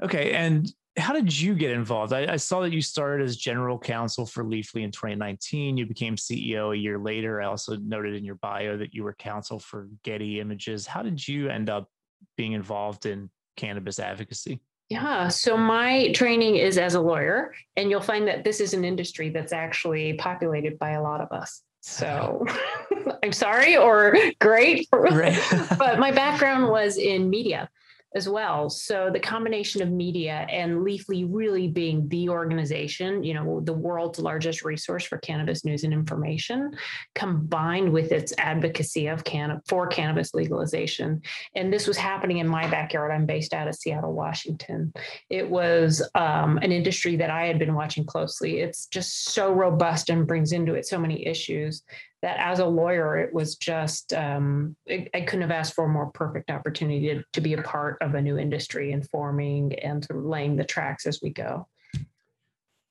Okay. 0.02 0.32
And 0.32 0.70
how 0.98 1.12
did 1.12 1.38
you 1.38 1.54
get 1.54 1.72
involved? 1.72 2.12
I, 2.12 2.32
I, 2.32 2.36
saw 2.36 2.60
that 2.62 2.72
you 2.72 2.80
started 2.80 3.24
as 3.24 3.36
general 3.36 3.78
counsel 3.78 4.24
for 4.24 4.44
Leafly 4.44 4.82
in 4.82 4.90
2019. 4.90 5.76
You 5.76 5.86
became 5.86 6.16
CEO 6.16 6.74
a 6.74 6.78
year 6.78 6.98
later. 6.98 7.40
I 7.40 7.46
also 7.46 7.76
noted 7.76 8.14
in 8.14 8.24
your 8.24 8.36
bio 8.36 8.76
that 8.78 8.94
you 8.94 9.04
were 9.04 9.14
counsel 9.14 9.58
for 9.58 9.88
Getty 10.04 10.40
Images. 10.40 10.86
How 10.86 11.02
did 11.02 11.26
you 11.26 11.48
end 11.48 11.68
up 11.68 11.88
being 12.36 12.52
involved 12.52 13.04
in 13.04 13.30
cannabis 13.56 13.98
advocacy? 13.98 14.60
Yeah, 14.88 15.28
so 15.28 15.56
my 15.56 16.12
training 16.12 16.56
is 16.56 16.78
as 16.78 16.94
a 16.94 17.00
lawyer, 17.00 17.52
and 17.76 17.90
you'll 17.90 18.00
find 18.00 18.28
that 18.28 18.44
this 18.44 18.60
is 18.60 18.72
an 18.72 18.84
industry 18.84 19.30
that's 19.30 19.52
actually 19.52 20.14
populated 20.14 20.78
by 20.78 20.90
a 20.90 21.02
lot 21.02 21.20
of 21.20 21.32
us. 21.32 21.62
So 21.86 22.44
I'm 23.22 23.32
sorry 23.32 23.76
or 23.76 24.16
great. 24.40 24.88
But 24.92 25.98
my 25.98 26.10
background 26.10 26.68
was 26.68 26.98
in 26.98 27.30
media 27.30 27.70
as 28.16 28.26
well. 28.28 28.70
So 28.70 29.10
the 29.12 29.20
combination 29.20 29.82
of 29.82 29.90
media 29.90 30.46
and 30.50 30.78
Leafly 30.78 31.28
really 31.30 31.68
being 31.68 32.08
the 32.08 32.30
organization, 32.30 33.22
you 33.22 33.34
know, 33.34 33.60
the 33.60 33.74
world's 33.74 34.18
largest 34.18 34.64
resource 34.64 35.04
for 35.04 35.18
cannabis 35.18 35.66
news 35.66 35.84
and 35.84 35.92
information, 35.92 36.72
combined 37.14 37.92
with 37.92 38.12
its 38.12 38.32
advocacy 38.38 39.06
of 39.08 39.22
can 39.22 39.60
for 39.68 39.86
cannabis 39.86 40.32
legalization. 40.32 41.20
And 41.54 41.70
this 41.70 41.86
was 41.86 41.98
happening 41.98 42.38
in 42.38 42.48
my 42.48 42.66
backyard. 42.70 43.12
I'm 43.12 43.26
based 43.26 43.52
out 43.52 43.68
of 43.68 43.74
Seattle, 43.74 44.14
Washington. 44.14 44.94
It 45.28 45.50
was 45.50 46.02
um, 46.14 46.56
an 46.62 46.72
industry 46.72 47.16
that 47.16 47.28
I 47.28 47.44
had 47.46 47.58
been 47.58 47.74
watching 47.74 48.06
closely. 48.06 48.60
It's 48.60 48.86
just 48.86 49.26
so 49.34 49.52
robust 49.52 50.08
and 50.08 50.26
brings 50.26 50.52
into 50.52 50.72
it 50.72 50.86
so 50.86 50.98
many 50.98 51.26
issues 51.26 51.82
that 52.26 52.38
as 52.40 52.58
a 52.58 52.66
lawyer, 52.66 53.16
it 53.16 53.32
was 53.32 53.54
just, 53.54 54.12
um, 54.12 54.74
I, 54.90 55.06
I, 55.14 55.20
couldn't 55.20 55.42
have 55.42 55.52
asked 55.52 55.74
for 55.74 55.84
a 55.84 55.88
more 55.88 56.10
perfect 56.10 56.50
opportunity 56.50 57.14
to, 57.14 57.22
to 57.34 57.40
be 57.40 57.52
a 57.52 57.62
part 57.62 57.98
of 58.00 58.16
a 58.16 58.20
new 58.20 58.36
industry, 58.36 58.90
informing 58.90 59.78
and 59.78 60.04
sort 60.04 60.18
of 60.18 60.24
laying 60.24 60.56
the 60.56 60.64
tracks 60.64 61.06
as 61.06 61.20
we 61.22 61.30
go. 61.30 61.68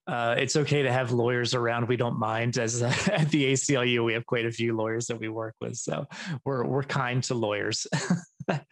Uh, 0.07 0.35
it's 0.37 0.55
okay 0.55 0.83
to 0.83 0.91
have 0.91 1.11
lawyers 1.11 1.53
around. 1.53 1.89
We 1.89 1.97
don't 1.97 2.17
mind. 2.17 2.57
As 2.57 2.81
uh, 2.81 2.95
at 3.11 3.29
the 3.29 3.51
ACLU, 3.51 4.05
we 4.05 4.13
have 4.13 4.25
quite 4.25 4.45
a 4.45 4.51
few 4.51 4.73
lawyers 4.73 5.07
that 5.07 5.19
we 5.19 5.27
work 5.27 5.55
with, 5.59 5.75
so 5.75 6.05
we're 6.45 6.63
we're 6.63 6.83
kind 6.83 7.21
to 7.23 7.33
lawyers. 7.33 7.87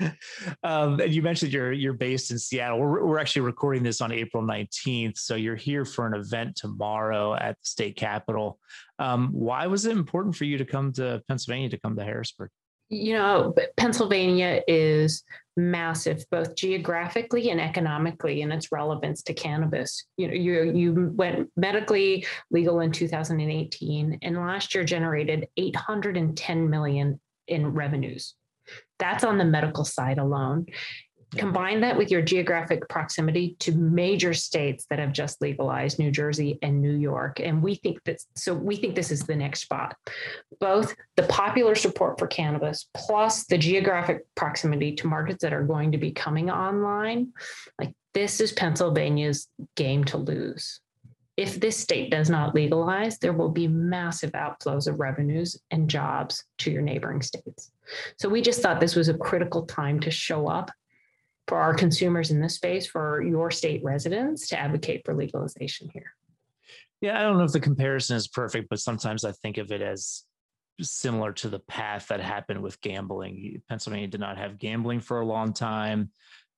um, 0.63 0.99
and 0.99 1.13
you 1.13 1.21
mentioned 1.21 1.51
you're 1.51 1.71
you're 1.71 1.93
based 1.93 2.31
in 2.31 2.39
Seattle. 2.39 2.79
We're, 2.79 3.05
we're 3.05 3.19
actually 3.19 3.43
recording 3.43 3.83
this 3.83 4.01
on 4.01 4.11
April 4.11 4.43
19th, 4.43 5.17
so 5.17 5.35
you're 5.35 5.55
here 5.55 5.85
for 5.85 6.07
an 6.07 6.13
event 6.13 6.55
tomorrow 6.55 7.33
at 7.33 7.59
the 7.59 7.65
state 7.65 7.95
capitol. 7.95 8.59
Um, 8.99 9.29
why 9.31 9.67
was 9.67 9.85
it 9.85 9.91
important 9.91 10.35
for 10.35 10.45
you 10.45 10.57
to 10.57 10.65
come 10.65 10.93
to 10.93 11.21
Pennsylvania 11.27 11.69
to 11.69 11.79
come 11.79 11.95
to 11.95 12.03
Harrisburg? 12.03 12.49
You 12.89 13.13
know, 13.13 13.55
Pennsylvania 13.77 14.61
is 14.67 15.23
massive, 15.57 16.25
both 16.29 16.55
geographically 16.55 17.49
and 17.49 17.59
economically, 17.59 18.41
in 18.41 18.51
its 18.51 18.71
relevance 18.71 19.23
to 19.23 19.33
cannabis. 19.33 20.05
You 20.17 20.27
know, 20.27 20.33
you 20.33 20.71
you 20.75 21.11
went 21.15 21.49
medically 21.55 22.25
legal 22.51 22.81
in 22.81 22.91
2018, 22.91 24.19
and 24.21 24.37
last 24.37 24.75
year 24.75 24.83
generated 24.83 25.47
810 25.57 26.69
million 26.69 27.19
in 27.47 27.67
revenues. 27.67 28.35
That's 28.99 29.23
on 29.23 29.37
the 29.37 29.45
medical 29.45 29.85
side 29.85 30.17
alone. 30.17 30.67
Combine 31.35 31.81
that 31.81 31.97
with 31.97 32.11
your 32.11 32.21
geographic 32.21 32.87
proximity 32.89 33.55
to 33.59 33.71
major 33.71 34.35
states 34.35 34.85
that 34.89 34.99
have 34.99 35.11
just 35.11 35.41
legalized, 35.41 35.97
New 35.97 36.11
Jersey 36.11 36.59
and 36.61 36.79
New 36.79 36.95
York. 36.95 37.39
And 37.39 37.63
we 37.63 37.75
think 37.75 38.03
that, 38.03 38.21
so 38.35 38.53
we 38.53 38.75
think 38.75 38.93
this 38.93 39.11
is 39.11 39.21
the 39.21 39.35
next 39.35 39.61
spot. 39.61 39.95
Both 40.59 40.95
the 41.15 41.23
popular 41.23 41.73
support 41.73 42.19
for 42.19 42.27
cannabis 42.27 42.87
plus 42.93 43.45
the 43.45 43.57
geographic 43.57 44.25
proximity 44.35 44.93
to 44.95 45.07
markets 45.07 45.41
that 45.41 45.53
are 45.53 45.63
going 45.63 45.91
to 45.93 45.97
be 45.97 46.11
coming 46.11 46.51
online. 46.51 47.33
Like 47.79 47.95
this 48.13 48.39
is 48.39 48.51
Pennsylvania's 48.51 49.47
game 49.75 50.03
to 50.05 50.17
lose. 50.17 50.81
If 51.35 51.59
this 51.59 51.77
state 51.77 52.11
does 52.11 52.29
not 52.29 52.53
legalize, 52.53 53.17
there 53.17 53.33
will 53.33 53.49
be 53.49 53.67
massive 53.67 54.33
outflows 54.33 54.87
of 54.87 54.99
revenues 54.99 55.59
and 55.71 55.89
jobs 55.89 56.43
to 56.59 56.69
your 56.69 56.83
neighboring 56.83 57.23
states. 57.23 57.71
So 58.17 58.29
we 58.29 58.41
just 58.41 58.61
thought 58.61 58.79
this 58.79 58.95
was 58.95 59.09
a 59.09 59.13
critical 59.13 59.65
time 59.65 59.99
to 60.01 60.11
show 60.11 60.47
up 60.47 60.71
for 61.47 61.57
our 61.57 61.73
consumers 61.73 62.31
in 62.31 62.39
this 62.39 62.55
space, 62.55 62.87
for 62.87 63.21
your 63.21 63.51
state 63.51 63.83
residents 63.83 64.47
to 64.49 64.57
advocate 64.57 65.01
for 65.03 65.13
legalization 65.13 65.89
here. 65.93 66.13
Yeah, 67.01 67.19
I 67.19 67.23
don't 67.23 67.37
know 67.37 67.43
if 67.43 67.51
the 67.51 67.59
comparison 67.59 68.15
is 68.15 68.29
perfect, 68.29 68.69
but 68.69 68.79
sometimes 68.79 69.25
I 69.25 69.33
think 69.33 69.57
of 69.57 69.71
it 69.71 69.81
as 69.81 70.23
similar 70.81 71.33
to 71.33 71.49
the 71.49 71.59
path 71.59 72.07
that 72.07 72.21
happened 72.21 72.63
with 72.63 72.79
gambling. 72.81 73.61
Pennsylvania 73.67 74.07
did 74.07 74.21
not 74.21 74.37
have 74.37 74.57
gambling 74.57 75.01
for 75.01 75.19
a 75.19 75.25
long 75.25 75.51
time. 75.51 76.11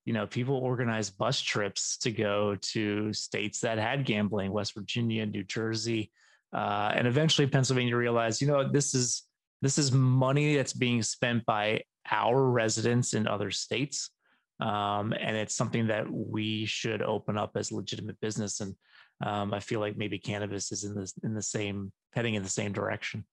You 0.05 0.13
know, 0.13 0.27
people 0.27 0.55
organized 0.57 1.17
bus 1.17 1.41
trips 1.41 1.97
to 1.97 2.11
go 2.11 2.55
to 2.61 3.11
states 3.11 3.61
that 3.61 3.79
had 3.79 4.05
gambling, 4.05 4.51
West 4.51 4.75
Virginia, 4.75 5.25
New 5.25 5.43
Jersey, 5.43 6.11
uh, 6.53 6.93
and 6.95 7.07
eventually 7.07 7.47
Pennsylvania 7.47 7.97
realized, 7.97 8.39
you 8.39 8.47
know, 8.47 8.69
this 8.71 8.93
is 8.93 9.23
this 9.65 9.77
is 9.77 9.91
money 9.91 10.55
that's 10.55 10.73
being 10.73 11.01
spent 11.01 11.45
by 11.45 11.81
our 12.11 12.43
residents 12.43 13.13
in 13.13 13.27
other 13.27 13.51
states 13.51 14.11
um, 14.59 15.13
and 15.19 15.35
it's 15.35 15.55
something 15.55 15.87
that 15.87 16.09
we 16.09 16.65
should 16.65 17.01
open 17.01 17.37
up 17.37 17.51
as 17.55 17.71
legitimate 17.71 18.19
business. 18.21 18.61
And 18.61 18.75
um, 19.21 19.53
I 19.53 19.59
feel 19.59 19.79
like 19.79 19.97
maybe 19.97 20.17
cannabis 20.17 20.71
is 20.71 20.83
in 20.83 20.95
this 20.95 21.13
in 21.23 21.33
the 21.33 21.41
same 21.41 21.91
heading 22.13 22.35
in 22.35 22.43
the 22.43 22.49
same 22.49 22.71
direction. 22.71 23.25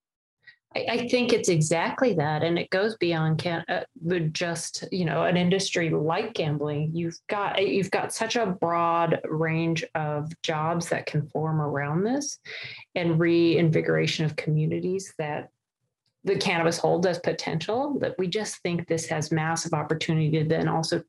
I, 0.74 0.86
I 0.88 1.08
think 1.08 1.32
it's 1.32 1.48
exactly 1.48 2.14
that, 2.14 2.42
and 2.42 2.58
it 2.58 2.70
goes 2.70 2.96
beyond 2.96 3.38
can 3.38 3.64
uh, 3.68 3.82
just 4.32 4.84
you 4.90 5.04
know 5.04 5.24
an 5.24 5.36
industry 5.36 5.90
like 5.90 6.34
gambling. 6.34 6.90
You've 6.94 7.18
got 7.28 7.64
you've 7.64 7.90
got 7.90 8.12
such 8.12 8.36
a 8.36 8.46
broad 8.46 9.20
range 9.24 9.84
of 9.94 10.32
jobs 10.42 10.88
that 10.88 11.06
can 11.06 11.28
form 11.28 11.60
around 11.60 12.04
this, 12.04 12.38
and 12.94 13.20
reinvigoration 13.20 14.24
of 14.24 14.34
communities 14.34 15.12
that 15.18 15.50
the 16.24 16.36
cannabis 16.36 16.78
holds 16.78 17.06
as 17.06 17.18
potential 17.18 17.98
that 18.00 18.14
we 18.18 18.28
just 18.28 18.62
think 18.62 18.86
this 18.86 19.06
has 19.06 19.32
massive 19.32 19.72
opportunity 19.72 20.30
to 20.30 20.44
then 20.44 20.68
also 20.68 21.02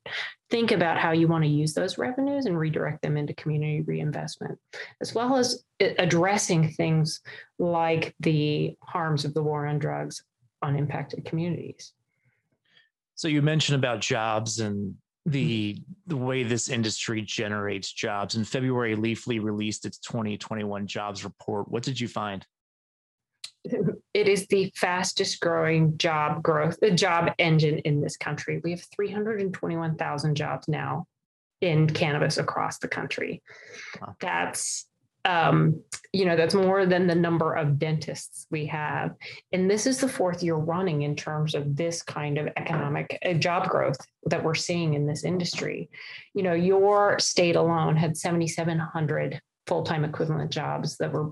think 0.49 0.71
about 0.71 0.97
how 0.97 1.11
you 1.11 1.27
want 1.27 1.43
to 1.43 1.49
use 1.49 1.73
those 1.73 1.97
revenues 1.97 2.45
and 2.45 2.57
redirect 2.57 3.01
them 3.01 3.17
into 3.17 3.33
community 3.35 3.81
reinvestment 3.81 4.57
as 5.01 5.13
well 5.13 5.35
as 5.35 5.63
addressing 5.79 6.69
things 6.71 7.21
like 7.59 8.15
the 8.21 8.75
harms 8.81 9.25
of 9.25 9.33
the 9.33 9.43
war 9.43 9.67
on 9.67 9.77
drugs 9.77 10.23
on 10.61 10.75
impacted 10.75 11.25
communities. 11.25 11.93
So 13.15 13.27
you 13.27 13.41
mentioned 13.41 13.77
about 13.77 14.01
jobs 14.01 14.59
and 14.59 14.95
the 15.25 15.75
mm-hmm. 15.75 15.81
the 16.07 16.17
way 16.17 16.43
this 16.43 16.69
industry 16.69 17.21
generates 17.21 17.91
jobs. 17.91 18.35
In 18.35 18.43
february 18.43 18.95
leafly 18.95 19.41
released 19.41 19.85
its 19.85 19.99
2021 19.99 20.87
jobs 20.87 21.23
report. 21.23 21.69
What 21.69 21.83
did 21.83 21.99
you 21.99 22.07
find 22.07 22.45
it 24.13 24.27
is 24.27 24.47
the 24.47 24.71
fastest 24.75 25.39
growing 25.39 25.97
job 25.97 26.43
growth, 26.43 26.79
the 26.79 26.91
job 26.91 27.33
engine 27.39 27.79
in 27.79 28.01
this 28.01 28.17
country. 28.17 28.61
We 28.63 28.71
have 28.71 28.83
321,000 28.95 30.35
jobs 30.35 30.67
now 30.67 31.07
in 31.61 31.89
cannabis 31.89 32.37
across 32.37 32.77
the 32.77 32.87
country. 32.87 33.41
Wow. 33.99 34.15
That's 34.19 34.85
um, 35.25 35.81
you 36.11 36.25
know, 36.25 36.35
that's 36.35 36.53
more 36.53 36.85
than 36.85 37.07
the 37.07 37.15
number 37.15 37.53
of 37.53 37.79
dentists 37.79 38.45
we 38.51 38.65
have. 38.65 39.15
And 39.53 39.71
this 39.71 39.87
is 39.87 39.99
the 39.99 40.09
fourth 40.09 40.43
year 40.43 40.55
running 40.55 41.03
in 41.03 41.15
terms 41.15 41.55
of 41.55 41.77
this 41.77 42.03
kind 42.03 42.37
of 42.37 42.49
economic 42.57 43.17
uh, 43.25 43.33
job 43.33 43.69
growth 43.69 43.95
that 44.25 44.43
we're 44.43 44.53
seeing 44.53 44.95
in 44.95 45.05
this 45.05 45.23
industry. 45.23 45.89
You 46.33 46.43
know, 46.43 46.53
your 46.53 47.19
state 47.19 47.55
alone 47.55 47.95
had 47.95 48.17
7,700 48.17 49.41
full 49.65 49.83
time 49.83 50.03
equivalent 50.03 50.51
jobs 50.51 50.97
that 50.97 51.13
were 51.13 51.31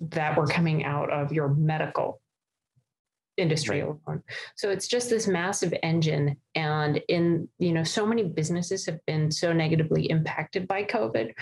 that 0.00 0.36
were 0.36 0.46
coming 0.46 0.84
out 0.84 1.10
of 1.10 1.32
your 1.32 1.48
medical 1.48 2.20
industry 3.36 3.80
alone. 3.80 4.22
So 4.56 4.70
it's 4.70 4.86
just 4.86 5.08
this 5.08 5.26
massive 5.26 5.72
engine. 5.82 6.36
And 6.54 7.00
in, 7.08 7.48
you 7.58 7.72
know, 7.72 7.84
so 7.84 8.06
many 8.06 8.24
businesses 8.24 8.84
have 8.86 8.98
been 9.06 9.30
so 9.30 9.52
negatively 9.52 10.10
impacted 10.10 10.68
by 10.68 10.84
COVID. 10.84 11.32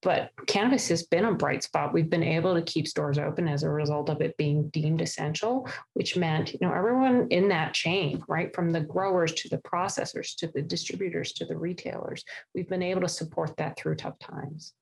But 0.00 0.30
cannabis 0.46 0.88
has 0.90 1.02
been 1.02 1.24
a 1.24 1.34
bright 1.34 1.64
spot. 1.64 1.92
We've 1.92 2.08
been 2.08 2.22
able 2.22 2.54
to 2.54 2.62
keep 2.62 2.86
stores 2.86 3.18
open 3.18 3.48
as 3.48 3.64
a 3.64 3.68
result 3.68 4.08
of 4.10 4.20
it 4.20 4.36
being 4.36 4.68
deemed 4.68 5.00
essential, 5.00 5.68
which 5.94 6.16
meant, 6.16 6.52
you 6.52 6.60
know, 6.62 6.72
everyone 6.72 7.26
in 7.30 7.48
that 7.48 7.74
chain, 7.74 8.22
right, 8.28 8.54
from 8.54 8.70
the 8.70 8.80
growers 8.80 9.32
to 9.34 9.48
the 9.48 9.58
processors 9.58 10.36
to 10.36 10.46
the 10.46 10.62
distributors 10.62 11.32
to 11.32 11.46
the 11.46 11.58
retailers, 11.58 12.24
we've 12.54 12.68
been 12.68 12.82
able 12.82 13.00
to 13.00 13.08
support 13.08 13.56
that 13.56 13.76
through 13.76 13.96
tough 13.96 14.20
times. 14.20 14.72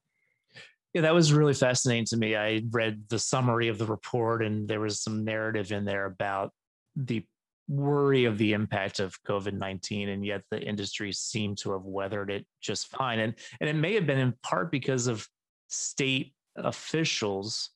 Yeah, 0.94 1.02
that 1.02 1.14
was 1.14 1.32
really 1.32 1.54
fascinating 1.54 2.06
to 2.06 2.16
me. 2.16 2.36
I 2.36 2.62
read 2.70 3.02
the 3.08 3.18
summary 3.18 3.68
of 3.68 3.78
the 3.78 3.86
report, 3.86 4.42
and 4.42 4.66
there 4.66 4.80
was 4.80 5.00
some 5.00 5.24
narrative 5.24 5.72
in 5.72 5.84
there 5.84 6.06
about 6.06 6.52
the 6.94 7.24
worry 7.68 8.24
of 8.24 8.38
the 8.38 8.52
impact 8.52 9.00
of 9.00 9.20
COVID 9.24 9.52
19, 9.52 10.08
and 10.08 10.24
yet 10.24 10.42
the 10.50 10.60
industry 10.60 11.12
seemed 11.12 11.58
to 11.58 11.72
have 11.72 11.82
weathered 11.82 12.30
it 12.30 12.46
just 12.60 12.88
fine. 12.88 13.18
And, 13.18 13.34
and 13.60 13.68
it 13.68 13.74
may 13.74 13.94
have 13.94 14.06
been 14.06 14.18
in 14.18 14.34
part 14.42 14.70
because 14.70 15.06
of 15.06 15.26
state 15.68 16.32
officials 16.56 17.70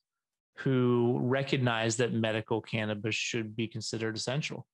who 0.59 1.19
recognized 1.23 1.99
that 1.99 2.13
medical 2.13 2.61
cannabis 2.61 3.15
should 3.15 3.57
be 3.57 3.67
considered 3.67 4.17
essential. 4.17 4.67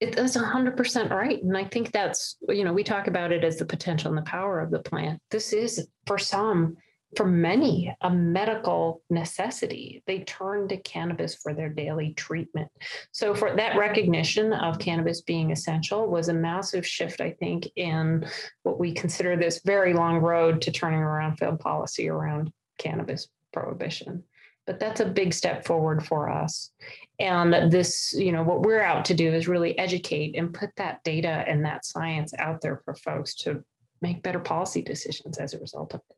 It, 0.00 0.14
that's 0.14 0.36
100% 0.36 1.10
right. 1.10 1.42
And 1.42 1.56
I 1.56 1.64
think 1.64 1.90
that's, 1.90 2.36
you 2.48 2.64
know, 2.64 2.72
we 2.72 2.84
talk 2.84 3.06
about 3.06 3.32
it 3.32 3.44
as 3.44 3.56
the 3.56 3.64
potential 3.64 4.10
and 4.10 4.18
the 4.18 4.30
power 4.30 4.60
of 4.60 4.70
the 4.70 4.78
plant. 4.78 5.20
This 5.30 5.52
is, 5.52 5.88
for 6.06 6.18
some, 6.18 6.76
for 7.14 7.26
many 7.26 7.94
a 8.00 8.10
medical 8.10 9.02
necessity. 9.10 10.02
They 10.06 10.20
turn 10.20 10.68
to 10.68 10.76
cannabis 10.78 11.36
for 11.36 11.54
their 11.54 11.68
daily 11.68 12.14
treatment. 12.14 12.68
So, 13.12 13.34
for 13.34 13.54
that 13.54 13.78
recognition 13.78 14.52
of 14.52 14.78
cannabis 14.78 15.20
being 15.20 15.52
essential 15.52 16.08
was 16.08 16.28
a 16.28 16.34
massive 16.34 16.86
shift, 16.86 17.20
I 17.20 17.32
think, 17.32 17.68
in 17.76 18.26
what 18.64 18.80
we 18.80 18.92
consider 18.92 19.36
this 19.36 19.60
very 19.64 19.94
long 19.94 20.18
road 20.18 20.60
to 20.62 20.72
turning 20.72 21.00
around 21.00 21.36
field 21.36 21.60
policy 21.60 22.08
around 22.08 22.52
cannabis 22.78 23.28
prohibition. 23.52 24.24
But 24.66 24.80
that's 24.80 25.00
a 25.00 25.06
big 25.06 25.32
step 25.32 25.64
forward 25.64 26.04
for 26.04 26.28
us. 26.28 26.72
And 27.20 27.70
this, 27.70 28.12
you 28.12 28.32
know, 28.32 28.42
what 28.42 28.62
we're 28.62 28.82
out 28.82 29.04
to 29.06 29.14
do 29.14 29.32
is 29.32 29.46
really 29.46 29.78
educate 29.78 30.36
and 30.36 30.52
put 30.52 30.70
that 30.76 31.04
data 31.04 31.44
and 31.46 31.64
that 31.64 31.84
science 31.84 32.34
out 32.36 32.60
there 32.60 32.82
for 32.84 32.94
folks 32.94 33.36
to 33.36 33.64
make 34.02 34.24
better 34.24 34.40
policy 34.40 34.82
decisions 34.82 35.38
as 35.38 35.54
a 35.54 35.60
result 35.60 35.94
of 35.94 36.00
it 36.10 36.15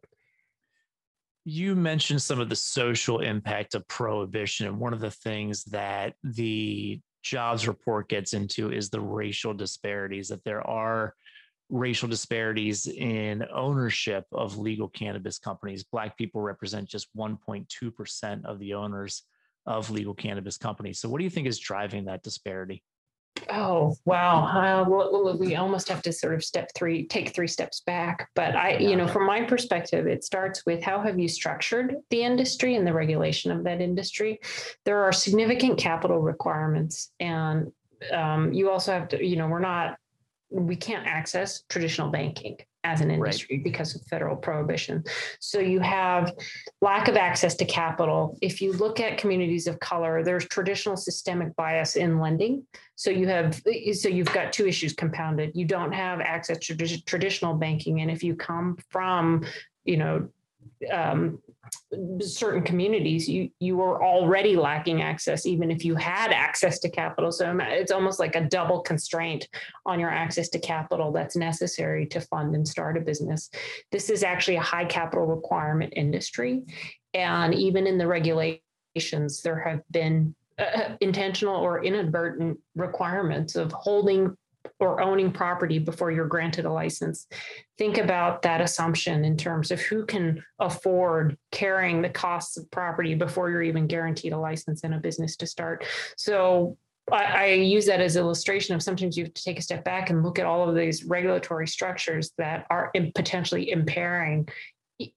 you 1.49 1.75
mentioned 1.75 2.21
some 2.21 2.41
of 2.41 2.51
the 2.51 2.57
social 2.57 3.21
impact 3.21 3.75
of 3.75 3.89
prohibition 3.89 4.67
and 4.67 4.79
one 4.79 4.93
of 4.93 5.01
the 5.01 5.11
things 5.11 5.65
that 5.65 6.13
the 6.23 7.01
jobs 7.23 7.67
report 7.67 8.11
gets 8.11 8.35
into 8.35 8.71
is 8.71 8.91
the 8.91 9.01
racial 9.01 9.55
disparities 9.55 10.29
that 10.29 10.45
there 10.45 10.61
are 10.67 11.15
racial 11.71 12.07
disparities 12.07 12.87
in 12.87 13.43
ownership 13.51 14.25
of 14.31 14.59
legal 14.59 14.89
cannabis 14.89 15.39
companies. 15.39 15.85
Black 15.85 16.19
people 16.19 16.43
represent 16.43 16.87
just 16.87 17.09
1.2% 17.17 18.45
of 18.45 18.59
the 18.59 18.75
owners 18.75 19.23
of 19.65 19.91
legal 19.91 20.15
cannabis 20.15 20.59
companies. 20.59 20.99
So 21.01 21.09
what 21.09 21.17
do 21.17 21.25
you 21.25 21.31
think 21.31 21.47
is 21.47 21.59
driving 21.59 22.05
that 22.07 22.23
disparity 22.23 22.83
Oh 23.51 23.97
wow! 24.05 24.85
Uh, 24.87 25.37
we 25.37 25.57
almost 25.57 25.89
have 25.89 26.03
to 26.03 26.13
sort 26.13 26.35
of 26.35 26.45
step 26.45 26.71
three, 26.75 27.07
take 27.07 27.35
three 27.35 27.47
steps 27.47 27.81
back. 27.81 28.29
But 28.35 28.55
I, 28.55 28.77
you 28.77 28.95
know, 28.95 29.07
from 29.07 29.27
my 29.27 29.43
perspective, 29.43 30.07
it 30.07 30.23
starts 30.23 30.67
with 30.67 30.83
how 30.83 31.01
have 31.01 31.19
you 31.19 31.29
structured 31.29 31.97
the 32.11 32.23
industry 32.23 32.75
and 32.75 32.87
the 32.87 32.93
regulation 32.93 33.51
of 33.51 33.65
that 33.65 33.81
industry. 33.81 34.41
There 34.85 35.03
are 35.03 35.13
significant 35.13 35.79
capital 35.79 36.21
requirements, 36.21 37.11
and 37.21 37.73
um, 38.13 38.53
you 38.53 38.71
also 38.71 38.93
have 38.93 39.09
to, 39.09 39.25
you 39.25 39.37
know, 39.37 39.49
we're 39.49 39.61
not, 39.61 39.97
we 40.51 40.77
can't 40.77 41.07
access 41.07 41.63
traditional 41.69 42.11
banking 42.11 42.59
as 42.85 43.01
an 43.01 43.11
industry 43.11 43.57
right. 43.57 43.65
because 43.65 43.95
of 43.95 44.03
federal 44.03 44.37
prohibition. 44.37 45.03
So 45.41 45.59
you 45.59 45.81
have 45.81 46.33
lack 46.81 47.09
of 47.09 47.17
access 47.17 47.55
to 47.57 47.65
capital. 47.65 48.39
If 48.41 48.63
you 48.63 48.73
look 48.73 49.01
at 49.01 49.19
communities 49.19 49.67
of 49.67 49.81
color, 49.81 50.23
there's 50.23 50.47
traditional 50.47 50.97
systemic 50.97 51.55
bias 51.57 51.97
in 51.97 52.21
lending. 52.21 52.67
So 52.95 53.11
you 53.11 53.27
have 53.29 53.61
so 53.93 54.09
you've 54.09 54.33
got 54.33 54.53
two 54.53 54.67
issues 54.67 54.93
compounded. 54.93 55.53
You 55.55 55.65
don't 55.65 55.93
have 55.93 56.21
access 56.21 56.59
to 56.59 57.03
traditional 57.05 57.55
banking, 57.55 58.01
and 58.01 58.11
if 58.11 58.23
you 58.23 58.35
come 58.35 58.77
from 58.91 59.45
you 59.85 59.97
know 59.97 60.29
um, 60.93 61.41
certain 62.21 62.63
communities 62.63 63.29
you 63.29 63.51
you 63.61 63.77
were 63.77 64.03
already 64.05 64.57
lacking 64.57 65.03
access 65.03 65.47
even 65.47 65.71
if 65.71 65.85
you 65.85 65.95
had 65.95 66.33
access 66.33 66.79
to 66.79 66.91
capital. 66.91 67.33
So 67.33 67.57
it's 67.61 67.93
almost 67.93 68.19
like 68.19 68.37
a 68.37 68.45
double 68.45 68.81
constraint 68.81 69.49
on 69.87 69.99
your 69.99 70.11
access 70.11 70.49
to 70.51 70.59
capital 70.59 71.13
that's 71.13 71.37
necessary 71.37 72.07
to 72.07 72.21
fund 72.21 72.55
and 72.55 72.67
start 72.67 72.97
a 72.97 73.01
business. 73.01 73.51
This 73.91 74.11
is 74.11 74.23
actually 74.23 74.57
a 74.57 74.63
high 74.63 74.85
capital 74.85 75.27
requirement 75.27 75.93
industry. 75.97 76.63
And 77.15 77.55
even 77.55 77.87
in 77.87 77.99
the 77.99 78.07
regulations 78.07 79.43
there 79.43 79.61
have 79.61 79.81
been 79.91 80.35
uh, 80.59 80.97
intentional 81.01 81.57
or 81.57 81.85
inadvertent 81.85 82.59
requirements 82.75 83.55
of 83.57 83.73
holding 83.73 84.37
or 84.81 85.01
owning 85.01 85.33
property 85.33 85.79
before 85.79 86.11
you're 86.11 86.27
granted 86.27 86.65
a 86.65 86.73
license. 86.73 87.27
Think 87.77 87.99
about 87.99 88.43
that 88.43 88.61
assumption 88.61 89.25
in 89.25 89.37
terms 89.37 89.71
of 89.71 89.81
who 89.81 90.05
can 90.07 90.43
afford 90.59 91.37
carrying 91.53 92.03
the 92.03 92.09
costs 92.09 92.57
of 92.57 92.71
property 92.71 93.15
before 93.15 93.51
you're 93.51 93.63
even 93.63 93.87
guaranteed 93.87 94.33
a 94.33 94.39
license 94.39 94.83
in 94.83 94.93
a 94.93 94.99
business 94.99 95.37
to 95.37 95.47
start. 95.47 95.85
So 96.17 96.77
I, 97.11 97.25
I, 97.25 97.47
use 97.47 97.87
that 97.87 98.01
as 98.01 98.17
illustration 98.17 98.75
of 98.75 98.83
sometimes 98.83 99.17
you 99.17 99.25
have 99.25 99.35
to 99.35 99.43
take 99.43 99.59
a 99.59 99.63
step 99.63 99.85
back 99.85 100.11
and 100.11 100.23
look 100.23 100.39
at 100.39 100.47
all 100.47 100.69
of 100.69 100.75
these 100.75 101.05
regulatory 101.05 101.67
structures 101.67 102.33
that 102.37 102.67
are 102.71 102.93
potentially 103.15 103.71
impairing 103.71 104.49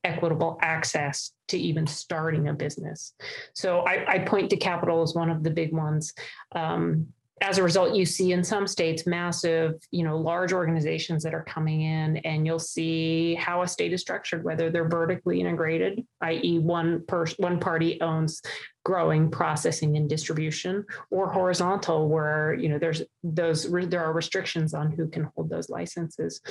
equitable 0.04 0.60
access 0.62 1.32
to 1.48 1.58
even 1.58 1.88
starting 1.88 2.48
a 2.48 2.54
business. 2.54 3.14
So 3.54 3.82
I, 3.82 4.06
I, 4.08 4.20
point 4.20 4.50
to 4.52 4.58
capital 4.58 5.02
as 5.02 5.16
one 5.16 5.30
of 5.30 5.44
the 5.44 5.50
big 5.50 5.74
ones. 5.74 6.14
Um, 6.54 7.08
as 7.42 7.58
a 7.58 7.64
result, 7.64 7.96
you 7.96 8.06
see 8.06 8.34
in 8.34 8.44
some 8.44 8.68
states 8.68 9.08
massive, 9.08 9.74
you 9.90 10.04
know, 10.04 10.16
large 10.16 10.54
organizations 10.54 11.24
that 11.24 11.34
are 11.34 11.44
coming 11.44 11.82
in, 11.82 12.18
and 12.18 12.46
you'll 12.46 12.60
see 12.60 13.34
how 13.34 13.64
a 13.64 13.68
state 13.68 13.94
is 13.94 14.02
structured, 14.02 14.44
whether 14.44 14.70
they're 14.70 14.88
vertically 14.88 15.42
integrated, 15.42 16.06
i.e., 16.22 16.60
one 16.60 17.04
person, 17.08 17.36
one 17.40 17.60
party 17.60 18.00
owns 18.00 18.42
growing, 18.86 19.32
processing, 19.32 19.98
and 19.98 20.08
distribution, 20.08 20.86
or 21.10 21.32
horizontal, 21.32 22.10
where 22.10 22.54
you 22.54 22.70
know 22.70 22.78
there's 22.78 23.02
those 23.24 23.70
there 23.90 24.04
are 24.04 24.14
restrictions 24.14 24.76
on 24.76 24.92
who 24.92 25.08
can 25.08 25.24
hold 25.36 25.50
those 25.50 25.68
licenses. 25.68 26.42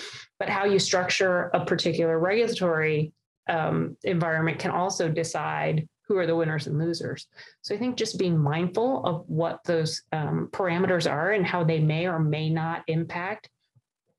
But 0.40 0.48
how 0.48 0.64
you 0.64 0.80
structure 0.80 1.50
a 1.54 1.64
particular 1.64 2.18
regulatory 2.18 3.12
um, 3.48 3.96
environment 4.02 4.58
can 4.58 4.72
also 4.72 5.08
decide 5.08 5.88
who 6.10 6.18
are 6.18 6.26
the 6.26 6.34
winners 6.34 6.66
and 6.66 6.76
losers. 6.76 7.28
So 7.62 7.72
I 7.72 7.78
think 7.78 7.96
just 7.96 8.18
being 8.18 8.36
mindful 8.36 9.06
of 9.06 9.22
what 9.28 9.60
those 9.64 10.02
um, 10.10 10.48
parameters 10.50 11.08
are 11.08 11.30
and 11.30 11.46
how 11.46 11.62
they 11.62 11.78
may 11.78 12.08
or 12.08 12.18
may 12.18 12.50
not 12.50 12.82
impact 12.88 13.48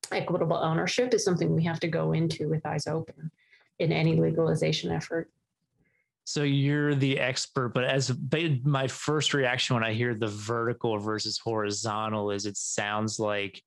equitable 0.09 0.55
ownership 0.55 1.13
is 1.13 1.25
something 1.25 1.53
we 1.53 1.65
have 1.65 1.81
to 1.81 1.89
go 1.89 2.13
into 2.13 2.47
with 2.47 2.65
eyes 2.65 2.87
open 2.87 3.29
in 3.79 3.91
any 3.91 4.15
legalization 4.15 4.89
effort. 4.89 5.29
So 6.23 6.43
you're 6.43 6.95
the 6.95 7.19
expert, 7.19 7.73
but 7.73 7.83
as 7.83 8.15
my 8.63 8.87
first 8.87 9.33
reaction 9.33 9.73
when 9.73 9.83
I 9.83 9.91
hear 9.91 10.15
the 10.15 10.27
vertical 10.27 10.97
versus 10.97 11.39
horizontal 11.39 12.31
is 12.31 12.45
it 12.45 12.55
sounds 12.55 13.19
like 13.19 13.61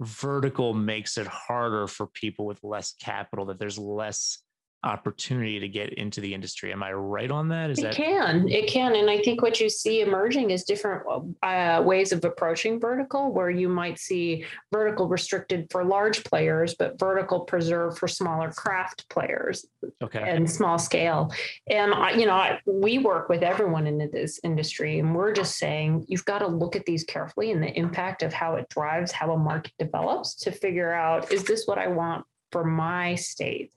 vertical 0.00 0.74
makes 0.74 1.16
it 1.16 1.28
harder 1.28 1.86
for 1.86 2.08
people 2.08 2.44
with 2.44 2.58
less 2.64 2.94
capital 3.00 3.44
that 3.46 3.60
there's 3.60 3.78
less 3.78 4.38
opportunity 4.84 5.60
to 5.60 5.68
get 5.68 5.94
into 5.94 6.20
the 6.20 6.34
industry. 6.34 6.72
Am 6.72 6.82
I 6.82 6.92
right 6.92 7.30
on 7.30 7.48
that? 7.48 7.70
Is 7.70 7.78
it 7.78 7.82
that 7.82 7.94
can 7.94 8.48
it 8.48 8.68
can, 8.68 8.94
and 8.96 9.08
I 9.08 9.18
think 9.18 9.42
what 9.42 9.60
you 9.60 9.68
see 9.68 10.00
emerging 10.00 10.50
is 10.50 10.64
different 10.64 11.34
uh, 11.42 11.82
ways 11.84 12.12
of 12.12 12.24
approaching 12.24 12.80
vertical, 12.80 13.32
where 13.32 13.50
you 13.50 13.68
might 13.68 13.98
see 13.98 14.44
vertical 14.72 15.08
restricted 15.08 15.68
for 15.70 15.84
large 15.84 16.24
players, 16.24 16.74
but 16.74 16.98
vertical 16.98 17.40
preserved 17.40 17.98
for 17.98 18.08
smaller 18.08 18.50
craft 18.50 19.08
players, 19.08 19.66
okay, 20.02 20.22
and 20.26 20.50
small 20.50 20.78
scale. 20.78 21.32
And 21.68 21.94
you 22.18 22.26
know, 22.26 22.58
we 22.66 22.98
work 22.98 23.28
with 23.28 23.42
everyone 23.42 23.86
in 23.86 23.98
this 24.12 24.40
industry, 24.42 24.98
and 24.98 25.14
we're 25.14 25.32
just 25.32 25.58
saying 25.58 26.06
you've 26.08 26.24
got 26.24 26.40
to 26.40 26.48
look 26.48 26.76
at 26.76 26.86
these 26.86 27.04
carefully 27.04 27.52
and 27.52 27.62
the 27.62 27.72
impact 27.78 28.22
of 28.22 28.32
how 28.32 28.56
it 28.56 28.68
drives 28.68 29.12
how 29.12 29.32
a 29.32 29.38
market 29.38 29.72
develops 29.78 30.34
to 30.34 30.50
figure 30.50 30.92
out 30.92 31.32
is 31.32 31.44
this 31.44 31.66
what 31.66 31.78
I 31.78 31.88
want 31.88 32.24
for 32.50 32.64
my 32.64 33.14
state 33.14 33.72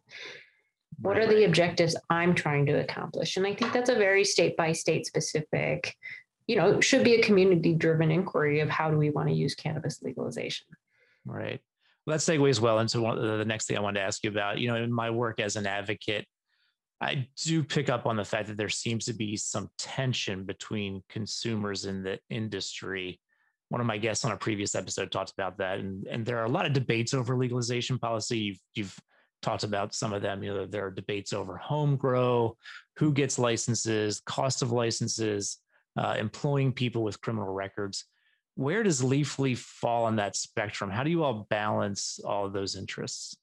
what 0.99 1.17
are 1.17 1.27
the 1.27 1.45
objectives 1.45 1.95
I'm 2.09 2.35
trying 2.35 2.65
to 2.67 2.79
accomplish? 2.79 3.37
And 3.37 3.45
I 3.45 3.53
think 3.53 3.73
that's 3.73 3.89
a 3.89 3.95
very 3.95 4.23
state 4.23 4.55
by 4.55 4.71
state 4.71 5.05
specific, 5.05 5.95
you 6.47 6.55
know, 6.55 6.79
should 6.79 7.03
be 7.03 7.15
a 7.15 7.23
community 7.23 7.73
driven 7.73 8.11
inquiry 8.11 8.59
of 8.59 8.69
how 8.69 8.89
do 8.89 8.97
we 8.97 9.09
want 9.09 9.29
to 9.29 9.33
use 9.33 9.55
cannabis 9.55 10.01
legalization. 10.01 10.67
Right. 11.25 11.59
Well, 12.05 12.17
that 12.17 12.21
segues 12.21 12.59
well 12.59 12.79
into 12.79 13.01
one, 13.01 13.19
the 13.19 13.45
next 13.45 13.65
thing 13.65 13.77
I 13.77 13.81
wanted 13.81 13.99
to 13.99 14.05
ask 14.05 14.23
you 14.23 14.29
about. 14.29 14.59
You 14.59 14.69
know, 14.69 14.75
in 14.75 14.93
my 14.93 15.09
work 15.09 15.39
as 15.39 15.55
an 15.55 15.65
advocate, 15.65 16.25
I 17.01 17.27
do 17.43 17.63
pick 17.63 17.89
up 17.89 18.05
on 18.05 18.15
the 18.15 18.23
fact 18.23 18.47
that 18.47 18.57
there 18.57 18.69
seems 18.69 19.05
to 19.05 19.13
be 19.13 19.35
some 19.35 19.69
tension 19.77 20.45
between 20.45 21.03
consumers 21.09 21.85
in 21.85 22.03
the 22.03 22.19
industry. 22.29 23.19
One 23.69 23.81
of 23.81 23.87
my 23.87 23.97
guests 23.97 24.23
on 24.23 24.31
a 24.31 24.37
previous 24.37 24.75
episode 24.75 25.11
talked 25.11 25.31
about 25.31 25.57
that, 25.57 25.79
and, 25.79 26.05
and 26.07 26.25
there 26.25 26.37
are 26.37 26.45
a 26.45 26.49
lot 26.49 26.65
of 26.65 26.73
debates 26.73 27.13
over 27.13 27.35
legalization 27.35 27.97
policy. 27.97 28.37
You've, 28.37 28.59
you've 28.75 28.99
talked 29.45 29.63
about 29.63 29.93
some 29.93 30.11
of 30.11 30.23
them. 30.23 30.43
You 30.43 30.53
know, 30.53 30.65
there 30.65 30.87
are 30.87 30.91
debates 30.91 31.31
over 31.31 31.55
home 31.55 31.95
grow, 31.95 32.57
who 32.97 33.13
gets 33.13 33.37
licenses, 33.37 34.21
cost 34.25 34.63
of 34.63 34.71
licenses, 34.71 35.59
uh, 35.97 36.15
employing 36.17 36.73
people 36.73 37.03
with 37.03 37.21
criminal 37.21 37.53
records. 37.53 38.05
Where 38.55 38.81
does 38.81 39.01
Leafly 39.01 39.55
fall 39.55 40.05
on 40.05 40.15
that 40.15 40.35
spectrum? 40.35 40.89
How 40.89 41.03
do 41.03 41.11
you 41.11 41.23
all 41.23 41.45
balance 41.49 42.19
all 42.25 42.45
of 42.45 42.53
those 42.53 42.75
interests? 42.75 43.37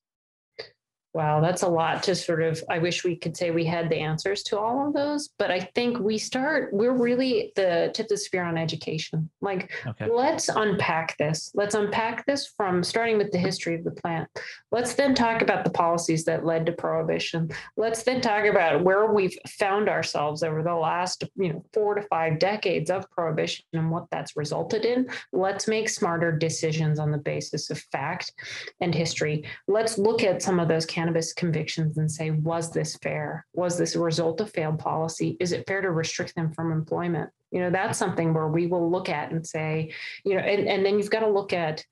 Wow, 1.14 1.40
that's 1.42 1.62
a 1.62 1.68
lot 1.68 2.02
to 2.04 2.14
sort 2.14 2.42
of. 2.42 2.62
I 2.70 2.78
wish 2.78 3.04
we 3.04 3.16
could 3.16 3.36
say 3.36 3.50
we 3.50 3.66
had 3.66 3.90
the 3.90 3.98
answers 3.98 4.42
to 4.44 4.58
all 4.58 4.86
of 4.86 4.94
those, 4.94 5.28
but 5.38 5.50
I 5.50 5.60
think 5.74 5.98
we 5.98 6.16
start, 6.16 6.72
we're 6.72 6.96
really 6.96 7.52
the 7.54 7.90
tip 7.92 8.06
of 8.06 8.08
the 8.08 8.16
spear 8.16 8.44
on 8.44 8.56
education. 8.56 9.28
Like, 9.42 9.72
okay. 9.86 10.08
let's 10.10 10.48
unpack 10.48 11.18
this. 11.18 11.50
Let's 11.54 11.74
unpack 11.74 12.24
this 12.24 12.52
from 12.56 12.82
starting 12.82 13.18
with 13.18 13.30
the 13.30 13.38
history 13.38 13.74
of 13.74 13.84
the 13.84 13.90
plant. 13.90 14.26
Let's 14.70 14.94
then 14.94 15.14
talk 15.14 15.42
about 15.42 15.64
the 15.64 15.70
policies 15.70 16.24
that 16.24 16.46
led 16.46 16.64
to 16.66 16.72
prohibition. 16.72 17.50
Let's 17.76 18.02
then 18.04 18.22
talk 18.22 18.46
about 18.46 18.82
where 18.82 19.12
we've 19.12 19.36
found 19.58 19.90
ourselves 19.90 20.42
over 20.42 20.62
the 20.62 20.74
last, 20.74 21.24
you 21.36 21.52
know, 21.52 21.64
four 21.74 21.94
to 21.94 22.02
five 22.02 22.38
decades 22.38 22.90
of 22.90 23.10
prohibition 23.10 23.66
and 23.74 23.90
what 23.90 24.06
that's 24.10 24.34
resulted 24.34 24.86
in. 24.86 25.08
Let's 25.32 25.68
make 25.68 25.90
smarter 25.90 26.32
decisions 26.32 26.98
on 26.98 27.10
the 27.10 27.18
basis 27.18 27.68
of 27.68 27.78
fact 27.92 28.32
and 28.80 28.94
history. 28.94 29.44
Let's 29.68 29.98
look 29.98 30.22
at 30.22 30.40
some 30.40 30.58
of 30.58 30.68
those 30.68 30.86
cannabis 31.02 31.32
convictions 31.32 31.98
and 31.98 32.10
say, 32.10 32.30
was 32.30 32.70
this 32.70 32.96
fair? 33.02 33.44
Was 33.54 33.76
this 33.76 33.96
a 33.96 34.00
result 34.00 34.40
of 34.40 34.50
failed 34.50 34.78
policy? 34.78 35.36
Is 35.40 35.50
it 35.50 35.66
fair 35.66 35.80
to 35.80 35.90
restrict 35.90 36.36
them 36.36 36.52
from 36.52 36.70
employment? 36.70 37.30
You 37.50 37.60
know, 37.60 37.70
that's 37.70 37.98
something 37.98 38.32
where 38.32 38.46
we 38.46 38.68
will 38.68 38.88
look 38.88 39.08
at 39.08 39.32
and 39.32 39.44
say, 39.44 39.92
you 40.24 40.36
know, 40.36 40.40
and, 40.40 40.68
and 40.68 40.86
then 40.86 40.98
you've 40.98 41.10
got 41.10 41.20
to 41.20 41.28
look 41.28 41.52
at 41.52 41.84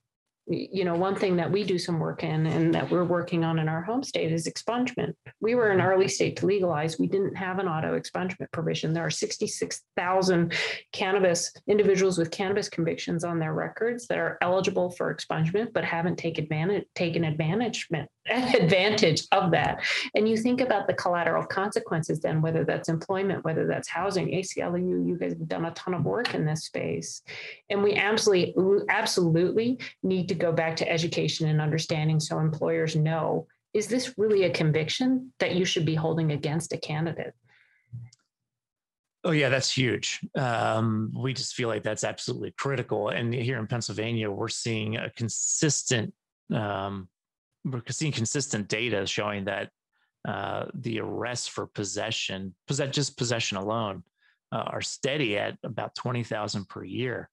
you 0.47 0.85
know, 0.85 0.97
one 0.97 1.15
thing 1.15 1.37
that 1.37 1.51
we 1.51 1.65
do 1.65 1.79
some 1.79 2.01
work 2.01 2.25
in 2.25 2.47
and 2.47 2.75
that 2.75 2.91
we're 2.91 3.05
working 3.05 3.45
on 3.45 3.59
in 3.59 3.69
our 3.69 3.83
home 3.83 4.03
state 4.03 4.33
is 4.33 4.49
expungement. 4.49 5.15
We 5.41 5.55
were 5.55 5.71
an 5.71 5.81
early 5.81 6.09
state 6.09 6.37
to 6.39 6.47
legalize. 6.47 6.99
We 6.99 7.07
didn't 7.07 7.37
have 7.37 7.59
an 7.59 7.69
auto 7.69 7.99
expungement 7.99 8.51
provision. 8.53 8.93
There 8.93 9.05
are 9.05 9.11
66,000 9.11 10.53
cannabis 10.93 11.53
individuals 11.69 12.19
with 12.19 12.31
cannabis 12.31 12.69
convictions 12.69 13.23
on 13.23 13.39
their 13.39 13.55
records 13.55 14.07
that 14.09 14.19
are 14.19 14.39
eligible 14.41 14.91
for 14.91 15.15
expungement 15.15 15.73
but 15.73 15.85
haven't 15.85 16.17
taken 16.17 16.45
advantage 16.45 16.85
taken 16.95 17.25
advantage 17.25 17.89
advantage 18.31 19.27
of 19.33 19.51
that. 19.51 19.83
And 20.15 20.29
you 20.29 20.37
think 20.37 20.61
about 20.61 20.87
the 20.87 20.95
collateral 20.95 21.45
consequences 21.45 22.21
then, 22.21 22.43
whether 22.43 22.65
that's 22.65 22.89
employment, 22.89 23.45
whether 23.45 23.67
that's 23.67 23.89
housing, 23.89 24.29
ACLU, 24.29 25.07
you 25.07 25.17
guys 25.19 25.33
have 25.33 25.49
done 25.49 25.65
a 25.65 25.71
ton 25.73 25.95
of 25.95 26.05
work 26.05 26.35
in 26.35 26.45
this 26.45 26.65
space. 26.65 27.23
And 27.71 27.83
we 27.83 27.95
absolutely, 27.95 28.55
absolutely 28.89 29.81
need 30.03 30.29
to 30.31 30.35
go 30.35 30.53
back 30.53 30.77
to 30.77 30.91
education 30.91 31.49
and 31.49 31.61
understanding 31.61 32.19
so 32.19 32.39
employers 32.39 32.97
know, 32.97 33.47
is 33.75 33.87
this 33.87 34.15
really 34.17 34.45
a 34.45 34.51
conviction 34.51 35.33
that 35.39 35.55
you 35.55 35.65
should 35.65 35.85
be 35.85 35.95
holding 35.95 36.33
against 36.33 36.73
a 36.73 36.79
candidate? 36.79 37.35
Oh 39.23 39.33
yeah, 39.33 39.51
that's 39.51 39.71
huge. 39.71 40.21
Um, 40.35 41.13
we 41.15 41.35
just 41.35 41.55
feel 41.55 41.69
like 41.69 41.83
that's 41.83 42.05
absolutely 42.05 42.53
critical. 42.53 43.11
And 43.11 43.35
here 43.35 43.59
in 43.59 43.67
Pennsylvania, 43.67 44.31
we're 44.31 44.49
seeing 44.49 44.97
a 44.97 45.11
consistent 45.11 46.15
um, 46.55 47.09
we're 47.65 47.83
seeing 47.91 48.13
consistent 48.13 48.69
data 48.69 49.07
showing 49.07 49.45
that 49.45 49.71
uh, 50.27 50.67
the 50.75 51.01
arrests 51.01 51.47
for 51.47 51.67
possession, 51.67 52.55
possess, 52.67 52.95
just 52.95 53.17
possession 53.17 53.57
alone, 53.59 54.03
uh, 54.53 54.65
are 54.67 54.81
steady 54.81 55.39
at 55.39 55.59
about 55.63 55.95
20,000 55.95 56.69
per 56.69 56.83
year. 56.83 57.29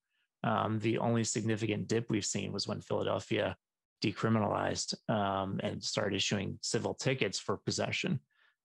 Um, 0.47 0.79
the 0.79 0.97
only 0.99 1.25
significant 1.25 1.89
dip 1.89 2.05
we've 2.09 2.25
seen 2.25 2.53
was 2.53 2.67
when 2.67 2.79
Philadelphia 2.79 3.57
decriminalized 4.01 4.93
um, 5.09 5.59
and 5.61 5.83
started 5.83 6.15
issuing 6.15 6.57
civil 6.61 6.93
tickets 6.93 7.37
for 7.37 7.57
possession. 7.65 8.21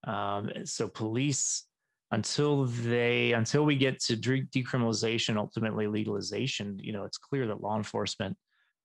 Um, 0.06 0.50
so 0.64 0.86
police, 0.86 1.64
until 2.12 2.66
they 2.66 3.32
until 3.32 3.64
we 3.64 3.74
get 3.74 3.98
to 4.04 4.16
decriminalization, 4.16 5.36
ultimately 5.36 5.88
legalization, 5.88 6.78
you 6.80 6.92
know, 6.92 7.04
it's 7.04 7.18
clear 7.18 7.48
that 7.48 7.62
law 7.62 7.76
enforcement 7.76 8.36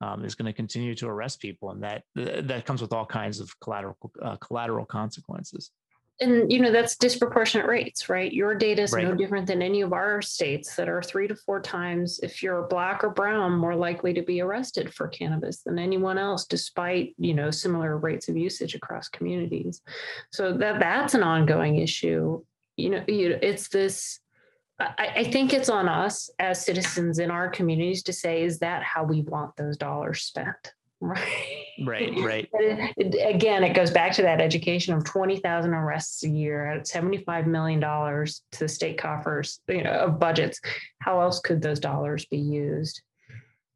um, 0.02 0.26
is 0.26 0.34
going 0.34 0.48
to 0.48 0.54
continue 0.54 0.96
to 0.96 1.08
arrest 1.08 1.40
people, 1.40 1.70
and 1.70 1.84
that 1.84 2.04
that 2.16 2.66
comes 2.66 2.82
with 2.82 2.94
all 2.94 3.06
kinds 3.06 3.40
of 3.40 3.48
collateral 3.60 3.98
uh, 4.24 4.38
collateral 4.38 4.86
consequences 4.86 5.72
and 6.20 6.52
you 6.52 6.60
know 6.60 6.72
that's 6.72 6.96
disproportionate 6.96 7.68
rates 7.68 8.10
right? 8.10 8.32
Your 8.32 8.56
data 8.56 8.84
is 8.84 8.92
right. 8.92 9.04
no 9.04 9.16
different 9.16 9.48
than 9.48 9.62
any 9.62 9.82
of 9.82 9.94
our 9.94 10.22
states 10.22 10.76
that 10.76 10.90
are 10.90 11.02
three 11.02 11.28
to 11.28 11.36
four 11.36 11.62
times 11.62 12.20
if 12.24 12.42
you're 12.42 12.68
black 12.68 13.04
or 13.04 13.10
brown 13.10 13.54
more 13.54 13.76
likely 13.76 14.14
to 14.14 14.22
be 14.22 14.42
arrested 14.42 14.94
for 14.94 15.08
cannabis 15.08 15.62
than 15.62 15.78
anyone 15.80 16.18
else 16.18 16.46
despite 16.46 17.16
you 17.18 17.34
know 17.34 17.52
similar 17.52 17.98
rates 17.98 18.30
of 18.30 18.38
usage 18.38 18.76
across 18.76 19.10
communities. 19.10 19.82
So 20.32 20.58
that 20.58 20.80
that's 20.80 21.14
an 21.14 21.24
ongoing 21.24 21.78
issue. 21.78 22.44
You 22.78 22.90
know 22.90 23.04
you, 23.08 23.38
it's 23.42 23.70
this 23.70 24.20
I, 24.80 25.12
I 25.18 25.24
think 25.24 25.54
it's 25.54 25.70
on 25.70 25.90
us 25.90 26.30
as 26.40 26.64
citizens 26.64 27.20
in 27.20 27.32
our 27.32 27.50
communities 27.50 28.04
to 28.04 28.14
say 28.14 28.44
is 28.44 28.60
that 28.60 28.84
how 28.84 29.04
we 29.04 29.22
want 29.22 29.56
those 29.56 29.78
dollars 29.78 30.22
spent 30.24 30.74
Right. 31.00 31.54
Right. 31.86 32.12
Right. 32.18 32.50
It, 32.54 33.14
it, 33.14 33.36
again, 33.36 33.64
it 33.64 33.76
goes 33.76 33.92
back 33.92 34.12
to 34.14 34.24
that 34.24 34.42
education 34.42 34.96
of 34.96 35.04
20,000 35.04 35.72
arrests 35.72 36.24
a 36.24 36.28
year 36.28 36.66
at 36.72 36.88
$75 36.88 37.46
million 37.46 37.80
to 37.80 38.60
the 38.60 38.68
state 38.68 38.98
coffers, 38.98 39.60
you 39.68 39.84
know, 39.84 39.92
of 39.92 40.18
budgets. 40.18 40.60
How 41.04 41.22
else 41.22 41.40
could 41.40 41.62
those 41.62 41.80
dollars 41.80 42.26
be 42.26 42.40
used? 42.40 43.04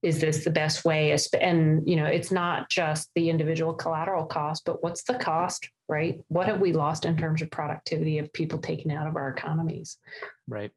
Is 0.02 0.20
this 0.20 0.44
the 0.44 0.50
best 0.50 0.84
way? 0.84 1.16
And, 1.40 1.88
you 1.88 1.96
know, 1.96 2.08
it's 2.08 2.32
not 2.32 2.72
just 2.72 3.12
the 3.14 3.30
individual 3.30 3.76
collateral 3.76 4.26
cost, 4.26 4.64
but 4.66 4.82
what's 4.82 5.04
the 5.04 5.14
cost, 5.14 5.70
right? 5.88 6.20
What 6.30 6.48
have 6.48 6.60
we 6.60 6.74
lost 6.74 7.06
in 7.06 7.18
terms 7.18 7.44
of 7.44 7.52
productivity 7.52 8.18
of 8.18 8.34
people 8.34 8.58
taken 8.58 8.90
out 8.90 9.06
of 9.06 9.16
our 9.16 9.30
economies? 9.30 10.00
Right. 10.48 10.72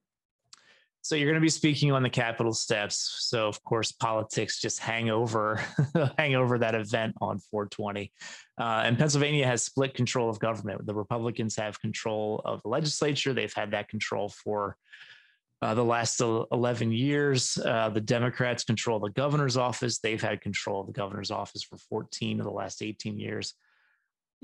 So 1.04 1.16
you're 1.16 1.26
going 1.26 1.34
to 1.34 1.44
be 1.44 1.50
speaking 1.50 1.92
on 1.92 2.02
the 2.02 2.08
Capitol 2.08 2.54
steps. 2.54 3.26
So 3.28 3.46
of 3.46 3.62
course, 3.62 3.92
politics 3.92 4.58
just 4.58 4.78
hang 4.78 5.10
over, 5.10 5.62
hang 6.18 6.34
over 6.34 6.56
that 6.56 6.74
event 6.74 7.14
on 7.20 7.38
420. 7.38 8.10
Uh, 8.58 8.82
and 8.86 8.96
Pennsylvania 8.96 9.46
has 9.46 9.62
split 9.62 9.92
control 9.92 10.30
of 10.30 10.38
government. 10.38 10.86
The 10.86 10.94
Republicans 10.94 11.56
have 11.56 11.78
control 11.78 12.40
of 12.46 12.62
the 12.62 12.70
legislature. 12.70 13.34
They've 13.34 13.52
had 13.52 13.72
that 13.72 13.90
control 13.90 14.30
for 14.30 14.78
uh, 15.60 15.74
the 15.74 15.84
last 15.84 16.22
11 16.22 16.90
years. 16.90 17.58
Uh, 17.58 17.90
the 17.90 18.00
Democrats 18.00 18.64
control 18.64 18.98
the 18.98 19.10
governor's 19.10 19.58
office. 19.58 19.98
They've 19.98 20.22
had 20.22 20.40
control 20.40 20.80
of 20.80 20.86
the 20.86 20.94
governor's 20.94 21.30
office 21.30 21.62
for 21.62 21.76
14 21.76 22.40
of 22.40 22.46
the 22.46 22.50
last 22.50 22.80
18 22.80 23.20
years 23.20 23.52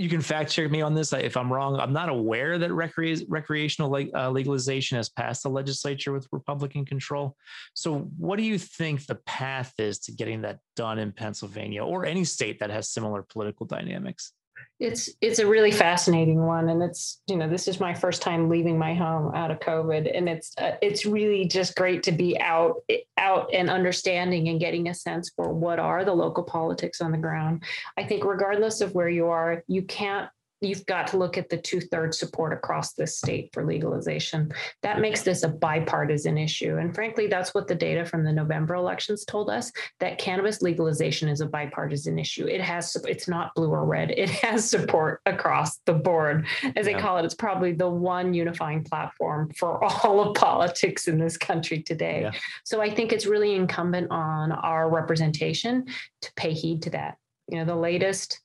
you 0.00 0.08
can 0.08 0.22
fact 0.22 0.50
check 0.50 0.70
me 0.70 0.80
on 0.80 0.94
this 0.94 1.12
if 1.12 1.36
I'm 1.36 1.52
wrong. 1.52 1.78
I'm 1.78 1.92
not 1.92 2.08
aware 2.08 2.56
that 2.56 2.70
recre- 2.70 3.22
recreational 3.28 3.94
uh, 4.14 4.30
legalization 4.30 4.96
has 4.96 5.10
passed 5.10 5.42
the 5.42 5.50
legislature 5.50 6.10
with 6.10 6.26
Republican 6.32 6.86
control. 6.86 7.36
So, 7.74 8.10
what 8.16 8.36
do 8.36 8.42
you 8.42 8.58
think 8.58 9.04
the 9.04 9.16
path 9.26 9.74
is 9.78 9.98
to 10.00 10.12
getting 10.12 10.40
that 10.40 10.60
done 10.74 10.98
in 10.98 11.12
Pennsylvania 11.12 11.84
or 11.84 12.06
any 12.06 12.24
state 12.24 12.60
that 12.60 12.70
has 12.70 12.88
similar 12.88 13.22
political 13.22 13.66
dynamics? 13.66 14.32
It's 14.78 15.10
it's 15.20 15.38
a 15.38 15.46
really 15.46 15.70
fascinating 15.70 16.40
one 16.40 16.68
and 16.68 16.82
it's 16.82 17.20
you 17.26 17.36
know 17.36 17.48
this 17.48 17.68
is 17.68 17.80
my 17.80 17.92
first 17.92 18.22
time 18.22 18.48
leaving 18.48 18.78
my 18.78 18.94
home 18.94 19.34
out 19.34 19.50
of 19.50 19.60
covid 19.60 20.10
and 20.16 20.28
it's 20.28 20.54
uh, 20.58 20.72
it's 20.80 21.04
really 21.04 21.46
just 21.46 21.76
great 21.76 22.02
to 22.02 22.12
be 22.12 22.38
out 22.40 22.76
out 23.20 23.50
and 23.52 23.70
understanding 23.70 24.48
and 24.48 24.58
getting 24.58 24.88
a 24.88 24.94
sense 24.94 25.30
for 25.36 25.52
what 25.52 25.78
are 25.78 26.04
the 26.04 26.12
local 26.12 26.42
politics 26.42 27.00
on 27.00 27.12
the 27.12 27.18
ground. 27.18 27.62
I 27.96 28.04
think 28.04 28.24
regardless 28.24 28.80
of 28.80 28.94
where 28.94 29.08
you 29.08 29.28
are 29.28 29.62
you 29.68 29.82
can't 29.82 30.28
you've 30.60 30.84
got 30.86 31.06
to 31.08 31.16
look 31.16 31.38
at 31.38 31.48
the 31.48 31.56
two 31.56 31.80
thirds 31.80 32.18
support 32.18 32.52
across 32.52 32.92
the 32.92 33.06
state 33.06 33.50
for 33.52 33.64
legalization. 33.64 34.52
That 34.82 35.00
makes 35.00 35.22
this 35.22 35.42
a 35.42 35.48
bipartisan 35.48 36.36
issue. 36.36 36.76
And 36.76 36.94
frankly, 36.94 37.26
that's 37.26 37.54
what 37.54 37.66
the 37.66 37.74
data 37.74 38.04
from 38.04 38.24
the 38.24 38.32
November 38.32 38.74
elections 38.74 39.24
told 39.24 39.48
us 39.48 39.72
that 40.00 40.18
cannabis 40.18 40.60
legalization 40.60 41.28
is 41.28 41.40
a 41.40 41.46
bipartisan 41.46 42.18
issue. 42.18 42.46
It 42.46 42.60
has, 42.60 42.94
it's 43.08 43.28
not 43.28 43.54
blue 43.54 43.70
or 43.70 43.84
red, 43.84 44.10
it 44.10 44.28
has 44.30 44.68
support 44.68 45.20
across 45.26 45.78
the 45.86 45.94
board. 45.94 46.46
As 46.62 46.72
yeah. 46.76 46.82
they 46.82 46.94
call 46.94 47.18
it, 47.18 47.24
it's 47.24 47.34
probably 47.34 47.72
the 47.72 47.88
one 47.88 48.34
unifying 48.34 48.84
platform 48.84 49.50
for 49.56 49.82
all 50.04 50.20
of 50.20 50.34
politics 50.34 51.08
in 51.08 51.18
this 51.18 51.36
country 51.36 51.82
today. 51.82 52.22
Yeah. 52.22 52.32
So 52.64 52.80
I 52.80 52.90
think 52.90 53.12
it's 53.12 53.26
really 53.26 53.54
incumbent 53.54 54.10
on 54.10 54.52
our 54.52 54.90
representation 54.90 55.86
to 56.22 56.32
pay 56.34 56.52
heed 56.52 56.82
to 56.82 56.90
that. 56.90 57.16
You 57.48 57.58
know, 57.58 57.64
the 57.64 57.76
latest 57.76 58.40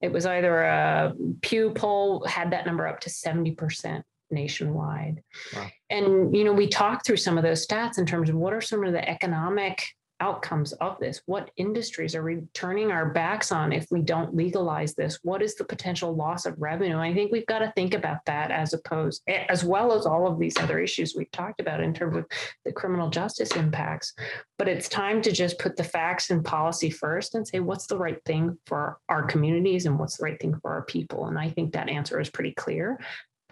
it 0.00 0.12
was 0.12 0.26
either 0.26 0.62
a 0.62 1.14
Pew 1.42 1.70
poll 1.70 2.24
had 2.24 2.52
that 2.52 2.66
number 2.66 2.86
up 2.86 3.00
to 3.00 3.10
70% 3.10 4.02
nationwide. 4.30 5.22
Wow. 5.54 5.66
And, 5.90 6.34
you 6.34 6.44
know, 6.44 6.52
we 6.52 6.68
talked 6.68 7.06
through 7.06 7.18
some 7.18 7.36
of 7.36 7.44
those 7.44 7.66
stats 7.66 7.98
in 7.98 8.06
terms 8.06 8.28
of 8.28 8.36
what 8.36 8.52
are 8.52 8.60
some 8.60 8.84
of 8.84 8.92
the 8.92 9.08
economic 9.08 9.82
outcomes 10.20 10.72
of 10.74 10.98
this? 11.00 11.22
What 11.26 11.50
industries 11.56 12.14
are 12.14 12.22
we 12.22 12.42
turning 12.54 12.90
our 12.90 13.10
backs 13.10 13.50
on 13.50 13.72
if 13.72 13.86
we 13.90 14.02
don't 14.02 14.34
legalize 14.34 14.94
this? 14.94 15.18
What 15.22 15.42
is 15.42 15.54
the 15.56 15.64
potential 15.64 16.14
loss 16.14 16.46
of 16.46 16.60
revenue? 16.60 16.98
I 16.98 17.12
think 17.12 17.32
we've 17.32 17.46
got 17.46 17.60
to 17.60 17.72
think 17.74 17.94
about 17.94 18.24
that 18.26 18.50
as 18.50 18.72
opposed, 18.72 19.22
as 19.26 19.64
well 19.64 19.92
as 19.92 20.06
all 20.06 20.26
of 20.26 20.38
these 20.38 20.56
other 20.58 20.78
issues 20.78 21.14
we've 21.16 21.30
talked 21.30 21.60
about 21.60 21.80
in 21.80 21.92
terms 21.94 22.16
of 22.16 22.26
the 22.64 22.72
criminal 22.72 23.10
justice 23.10 23.50
impacts. 23.56 24.12
But 24.58 24.68
it's 24.68 24.88
time 24.88 25.22
to 25.22 25.32
just 25.32 25.58
put 25.58 25.76
the 25.76 25.84
facts 25.84 26.30
and 26.30 26.44
policy 26.44 26.90
first 26.90 27.34
and 27.34 27.46
say, 27.46 27.60
what's 27.60 27.86
the 27.86 27.98
right 27.98 28.22
thing 28.24 28.58
for 28.66 28.98
our 29.08 29.22
communities 29.24 29.86
and 29.86 29.98
what's 29.98 30.18
the 30.18 30.24
right 30.24 30.40
thing 30.40 30.54
for 30.60 30.72
our 30.72 30.82
people? 30.82 31.26
And 31.26 31.38
I 31.38 31.50
think 31.50 31.72
that 31.72 31.88
answer 31.88 32.20
is 32.20 32.30
pretty 32.30 32.52
clear 32.52 33.00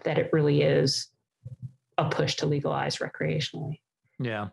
that 0.03 0.17
it 0.17 0.29
really 0.31 0.61
is 0.61 1.09
a 1.97 2.09
push 2.09 2.35
to 2.37 2.45
legalize 2.45 2.97
recreationally. 2.97 3.79
Yeah 4.19 4.49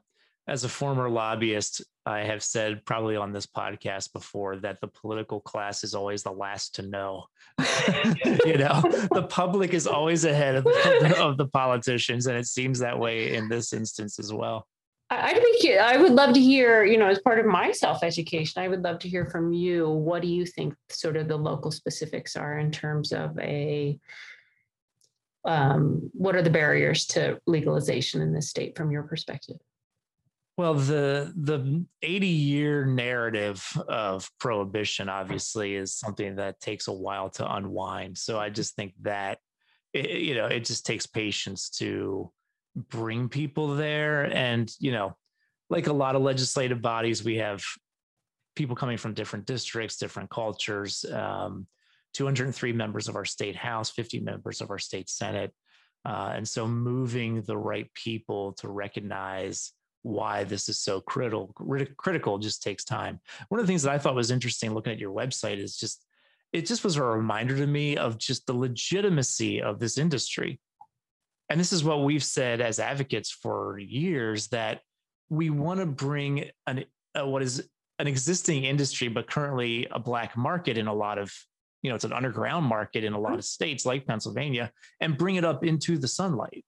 as 0.46 0.64
a 0.64 0.68
former 0.68 1.08
lobbyist, 1.08 1.82
I 2.06 2.20
have 2.20 2.42
said 2.42 2.84
probably 2.84 3.16
on 3.16 3.32
this 3.32 3.46
podcast 3.46 4.12
before 4.12 4.56
that 4.58 4.80
the 4.80 4.86
political 4.86 5.40
class 5.40 5.82
is 5.82 5.92
always 5.92 6.22
the 6.22 6.30
last 6.30 6.76
to 6.76 6.82
know. 6.82 7.24
you 8.46 8.58
know, 8.58 8.80
the 9.12 9.26
public 9.28 9.74
is 9.74 9.88
always 9.88 10.24
ahead 10.24 10.54
of 10.54 10.64
the, 10.64 11.16
of 11.20 11.36
the 11.36 11.48
politicians, 11.48 12.28
and 12.28 12.38
it 12.38 12.46
seems 12.46 12.78
that 12.78 12.96
way 12.96 13.34
in 13.34 13.48
this 13.48 13.72
instance 13.72 14.20
as 14.20 14.32
well. 14.32 14.68
I'd 15.10 15.40
be, 15.60 15.76
I 15.76 15.96
would 15.96 16.12
love 16.12 16.34
to 16.34 16.40
hear, 16.40 16.84
you 16.84 16.96
know, 16.96 17.06
as 17.06 17.20
part 17.20 17.38
of 17.38 17.46
my 17.46 17.72
self 17.72 18.02
education, 18.02 18.62
I 18.62 18.68
would 18.68 18.82
love 18.82 18.98
to 19.00 19.08
hear 19.08 19.24
from 19.24 19.52
you. 19.52 19.88
What 19.88 20.22
do 20.22 20.28
you 20.28 20.46
think 20.46 20.74
sort 20.88 21.16
of 21.16 21.28
the 21.28 21.36
local 21.36 21.70
specifics 21.70 22.36
are 22.36 22.58
in 22.58 22.70
terms 22.70 23.12
of 23.12 23.38
a, 23.38 23.98
um, 25.44 26.10
what 26.12 26.34
are 26.34 26.42
the 26.42 26.50
barriers 26.50 27.06
to 27.06 27.40
legalization 27.46 28.20
in 28.20 28.32
this 28.32 28.50
state 28.50 28.76
from 28.76 28.90
your 28.90 29.04
perspective? 29.04 29.58
Well, 30.56 30.72
the 30.72 31.34
the 31.36 31.84
80 32.02 32.26
year 32.26 32.86
narrative 32.86 33.62
of 33.88 34.30
prohibition 34.40 35.10
obviously 35.10 35.74
is 35.74 35.94
something 35.94 36.36
that 36.36 36.60
takes 36.60 36.88
a 36.88 36.92
while 36.92 37.28
to 37.30 37.54
unwind. 37.54 38.16
So 38.16 38.38
I 38.38 38.48
just 38.48 38.74
think 38.74 38.94
that 39.02 39.38
it, 39.92 40.22
you 40.22 40.34
know 40.34 40.46
it 40.46 40.64
just 40.64 40.86
takes 40.86 41.06
patience 41.06 41.68
to 41.78 42.32
bring 42.74 43.28
people 43.28 43.76
there, 43.76 44.24
and 44.34 44.72
you 44.78 44.92
know, 44.92 45.16
like 45.68 45.88
a 45.88 45.92
lot 45.92 46.16
of 46.16 46.22
legislative 46.22 46.80
bodies, 46.80 47.22
we 47.22 47.36
have 47.36 47.62
people 48.54 48.76
coming 48.76 48.96
from 48.96 49.12
different 49.12 49.44
districts, 49.44 49.98
different 49.98 50.30
cultures. 50.30 51.04
Um, 51.12 51.66
203 52.14 52.72
members 52.72 53.08
of 53.08 53.16
our 53.16 53.26
state 53.26 53.56
house, 53.56 53.90
50 53.90 54.20
members 54.20 54.62
of 54.62 54.70
our 54.70 54.78
state 54.78 55.10
senate, 55.10 55.52
uh, 56.06 56.32
and 56.34 56.48
so 56.48 56.66
moving 56.66 57.42
the 57.42 57.58
right 57.58 57.92
people 57.92 58.54
to 58.54 58.68
recognize 58.68 59.72
why 60.06 60.44
this 60.44 60.68
is 60.68 60.78
so 60.78 61.00
critical 61.00 61.52
critical 61.96 62.38
just 62.38 62.62
takes 62.62 62.84
time. 62.84 63.20
One 63.48 63.60
of 63.60 63.66
the 63.66 63.70
things 63.70 63.82
that 63.82 63.92
i 63.92 63.98
thought 63.98 64.14
was 64.14 64.30
interesting 64.30 64.72
looking 64.72 64.92
at 64.92 65.00
your 65.00 65.12
website 65.12 65.58
is 65.58 65.76
just 65.76 66.04
it 66.52 66.64
just 66.64 66.84
was 66.84 66.96
a 66.96 67.02
reminder 67.02 67.56
to 67.56 67.66
me 67.66 67.96
of 67.96 68.16
just 68.16 68.46
the 68.46 68.52
legitimacy 68.52 69.60
of 69.60 69.80
this 69.80 69.98
industry. 69.98 70.60
And 71.50 71.58
this 71.58 71.72
is 71.72 71.82
what 71.82 72.04
we've 72.04 72.24
said 72.24 72.60
as 72.60 72.78
advocates 72.78 73.30
for 73.30 73.78
years 73.78 74.48
that 74.48 74.80
we 75.28 75.50
want 75.50 75.80
to 75.80 75.86
bring 75.86 76.50
an 76.68 76.84
uh, 77.18 77.26
what 77.26 77.42
is 77.42 77.68
an 77.98 78.06
existing 78.06 78.64
industry 78.64 79.08
but 79.08 79.28
currently 79.28 79.88
a 79.90 79.98
black 79.98 80.36
market 80.36 80.78
in 80.78 80.86
a 80.86 80.94
lot 80.94 81.18
of 81.18 81.32
you 81.82 81.90
know 81.90 81.96
it's 81.96 82.04
an 82.04 82.12
underground 82.12 82.64
market 82.64 83.02
in 83.02 83.12
a 83.12 83.18
lot 83.18 83.34
of 83.34 83.44
states 83.44 83.86
like 83.86 84.06
pennsylvania 84.06 84.70
and 85.00 85.18
bring 85.18 85.34
it 85.34 85.44
up 85.44 85.64
into 85.64 85.98
the 85.98 86.08
sunlight. 86.08 86.64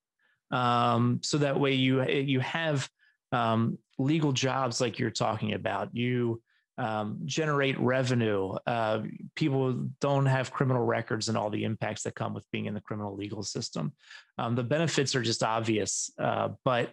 Um, 0.50 1.20
so 1.22 1.38
that 1.38 1.60
way 1.60 1.74
you 1.74 2.02
you 2.04 2.40
have 2.40 2.88
um, 3.32 3.78
legal 3.98 4.32
jobs 4.32 4.80
like 4.80 4.98
you're 4.98 5.10
talking 5.10 5.54
about. 5.54 5.94
You 5.94 6.40
um, 6.78 7.18
generate 7.24 7.78
revenue. 7.80 8.54
Uh, 8.66 9.02
people 9.34 9.88
don't 10.00 10.26
have 10.26 10.52
criminal 10.52 10.84
records 10.84 11.28
and 11.28 11.36
all 11.36 11.50
the 11.50 11.64
impacts 11.64 12.04
that 12.04 12.14
come 12.14 12.32
with 12.32 12.44
being 12.52 12.66
in 12.66 12.74
the 12.74 12.80
criminal 12.80 13.16
legal 13.16 13.42
system. 13.42 13.92
Um, 14.38 14.54
the 14.54 14.62
benefits 14.62 15.14
are 15.16 15.22
just 15.22 15.42
obvious, 15.42 16.12
uh, 16.18 16.50
but 16.64 16.92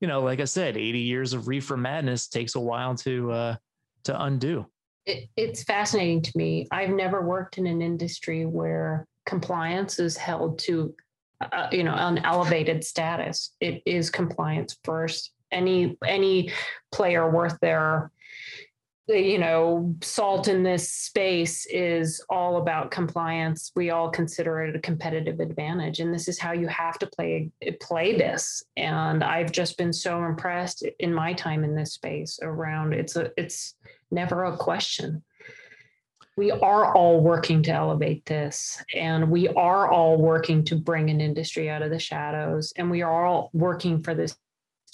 you 0.00 0.08
know, 0.08 0.22
like 0.22 0.40
I 0.40 0.44
said, 0.44 0.76
80 0.76 1.00
years 1.00 1.32
of 1.32 1.48
reefer 1.48 1.76
madness 1.76 2.28
takes 2.28 2.54
a 2.54 2.60
while 2.60 2.94
to 2.96 3.32
uh, 3.32 3.56
to 4.04 4.22
undo. 4.22 4.66
It, 5.04 5.28
it's 5.36 5.64
fascinating 5.64 6.22
to 6.22 6.32
me. 6.36 6.66
I've 6.70 6.90
never 6.90 7.22
worked 7.22 7.58
in 7.58 7.66
an 7.66 7.82
industry 7.82 8.46
where 8.46 9.06
compliance 9.24 9.98
is 9.98 10.16
held 10.16 10.58
to, 10.60 10.94
uh, 11.40 11.68
you 11.70 11.84
know, 11.84 11.94
an 11.94 12.18
elevated 12.18 12.84
status. 12.84 13.52
It 13.60 13.82
is 13.84 14.08
compliance 14.08 14.78
first. 14.84 15.32
Any 15.50 15.96
any 16.04 16.52
player 16.90 17.30
worth 17.30 17.58
their 17.60 18.10
you 19.08 19.38
know, 19.38 19.94
salt 20.00 20.48
in 20.48 20.64
this 20.64 20.90
space 20.90 21.66
is 21.66 22.24
all 22.28 22.56
about 22.56 22.90
compliance. 22.90 23.70
We 23.76 23.90
all 23.90 24.10
consider 24.10 24.62
it 24.62 24.74
a 24.74 24.80
competitive 24.80 25.38
advantage, 25.38 26.00
and 26.00 26.12
this 26.12 26.26
is 26.26 26.40
how 26.40 26.52
you 26.52 26.66
have 26.66 26.98
to 26.98 27.06
play 27.06 27.50
play 27.80 28.16
this. 28.16 28.64
And 28.76 29.22
I've 29.22 29.52
just 29.52 29.78
been 29.78 29.92
so 29.92 30.24
impressed 30.24 30.84
in 30.98 31.14
my 31.14 31.34
time 31.34 31.62
in 31.62 31.76
this 31.76 31.92
space 31.92 32.40
around. 32.42 32.94
It's 32.94 33.14
a 33.14 33.30
it's 33.36 33.74
never 34.10 34.44
a 34.44 34.56
question. 34.56 35.22
We 36.36 36.50
are 36.50 36.94
all 36.94 37.20
working 37.20 37.62
to 37.62 37.70
elevate 37.70 38.26
this, 38.26 38.82
and 38.94 39.30
we 39.30 39.48
are 39.48 39.88
all 39.90 40.16
working 40.16 40.64
to 40.64 40.74
bring 40.74 41.10
an 41.10 41.20
industry 41.20 41.70
out 41.70 41.82
of 41.82 41.90
the 41.90 41.98
shadows, 42.00 42.72
and 42.74 42.90
we 42.90 43.02
are 43.02 43.24
all 43.24 43.50
working 43.54 44.02
for 44.02 44.14
this 44.14 44.36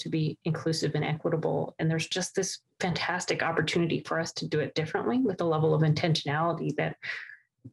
to 0.03 0.09
be 0.09 0.39
inclusive 0.45 0.95
and 0.95 1.05
equitable. 1.05 1.75
And 1.79 1.91
there's 1.91 2.09
just 2.09 2.35
this 2.35 2.59
fantastic 2.81 3.43
opportunity 3.43 4.01
for 4.01 4.21
us 4.21 4.33
to 4.35 4.49
do 4.49 4.61
it 4.61 4.75
differently 4.75 5.19
with 5.19 5.41
a 5.41 5.45
level 5.45 5.75
of 5.75 5.83
intentionality 5.83 6.75
that 6.77 6.97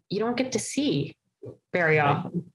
you 0.10 0.20
don't 0.20 0.38
get 0.38 0.52
to 0.54 0.60
see 0.60 1.15
very 1.74 2.00
often. 2.00 2.52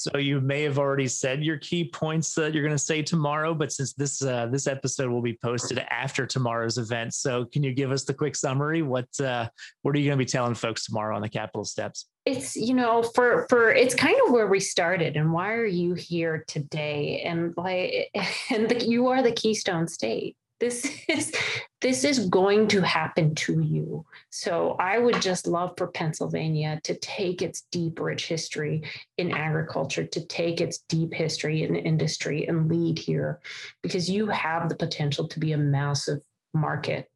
So 0.00 0.16
you 0.18 0.40
may 0.40 0.62
have 0.62 0.78
already 0.78 1.08
said 1.08 1.44
your 1.44 1.58
key 1.58 1.84
points 1.84 2.34
that 2.34 2.54
you're 2.54 2.62
going 2.62 2.74
to 2.74 2.78
say 2.78 3.02
tomorrow, 3.02 3.52
but 3.52 3.72
since 3.72 3.92
this 3.92 4.22
uh, 4.22 4.46
this 4.46 4.66
episode 4.66 5.10
will 5.10 5.20
be 5.20 5.38
posted 5.42 5.78
after 5.90 6.26
tomorrow's 6.26 6.78
event, 6.78 7.12
so 7.12 7.44
can 7.44 7.62
you 7.62 7.74
give 7.74 7.90
us 7.90 8.04
the 8.04 8.14
quick 8.14 8.34
summary? 8.34 8.82
What 8.82 9.08
uh, 9.20 9.48
what 9.82 9.94
are 9.94 9.98
you 9.98 10.06
going 10.06 10.18
to 10.18 10.24
be 10.24 10.28
telling 10.28 10.54
folks 10.54 10.86
tomorrow 10.86 11.14
on 11.14 11.22
the 11.22 11.28
Capitol 11.28 11.64
steps? 11.64 12.06
It's 12.24 12.56
you 12.56 12.74
know 12.74 13.02
for 13.02 13.46
for 13.50 13.70
it's 13.70 13.94
kind 13.94 14.16
of 14.26 14.32
where 14.32 14.46
we 14.46 14.60
started, 14.60 15.16
and 15.16 15.32
why 15.32 15.52
are 15.52 15.66
you 15.66 15.94
here 15.94 16.44
today? 16.48 17.22
And 17.26 17.52
like 17.56 18.10
and 18.50 18.68
the, 18.68 18.84
you 18.84 19.08
are 19.08 19.22
the 19.22 19.32
Keystone 19.32 19.86
State 19.86 20.36
this 20.60 20.84
is 21.08 21.32
this 21.80 22.04
is 22.04 22.28
going 22.28 22.68
to 22.68 22.82
happen 22.82 23.34
to 23.34 23.60
you. 23.60 24.04
So 24.30 24.76
i 24.78 24.98
would 24.98 25.20
just 25.20 25.46
love 25.46 25.74
for 25.76 25.88
pennsylvania 25.88 26.80
to 26.84 26.94
take 26.96 27.42
its 27.42 27.62
deep 27.72 28.00
rich 28.00 28.26
history 28.26 28.82
in 29.18 29.32
agriculture 29.32 30.04
to 30.04 30.26
take 30.26 30.60
its 30.60 30.78
deep 30.88 31.12
history 31.12 31.62
in 31.64 31.74
industry 31.74 32.46
and 32.46 32.70
lead 32.70 32.98
here 32.98 33.40
because 33.82 34.08
you 34.08 34.28
have 34.28 34.68
the 34.68 34.76
potential 34.76 35.26
to 35.28 35.40
be 35.40 35.52
a 35.52 35.58
massive 35.58 36.20
market 36.54 37.08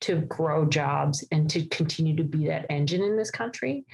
to 0.00 0.16
grow 0.22 0.64
jobs 0.64 1.24
and 1.30 1.48
to 1.50 1.64
continue 1.66 2.16
to 2.16 2.24
be 2.24 2.46
that 2.46 2.66
engine 2.68 3.02
in 3.02 3.16
this 3.16 3.30
country. 3.30 3.84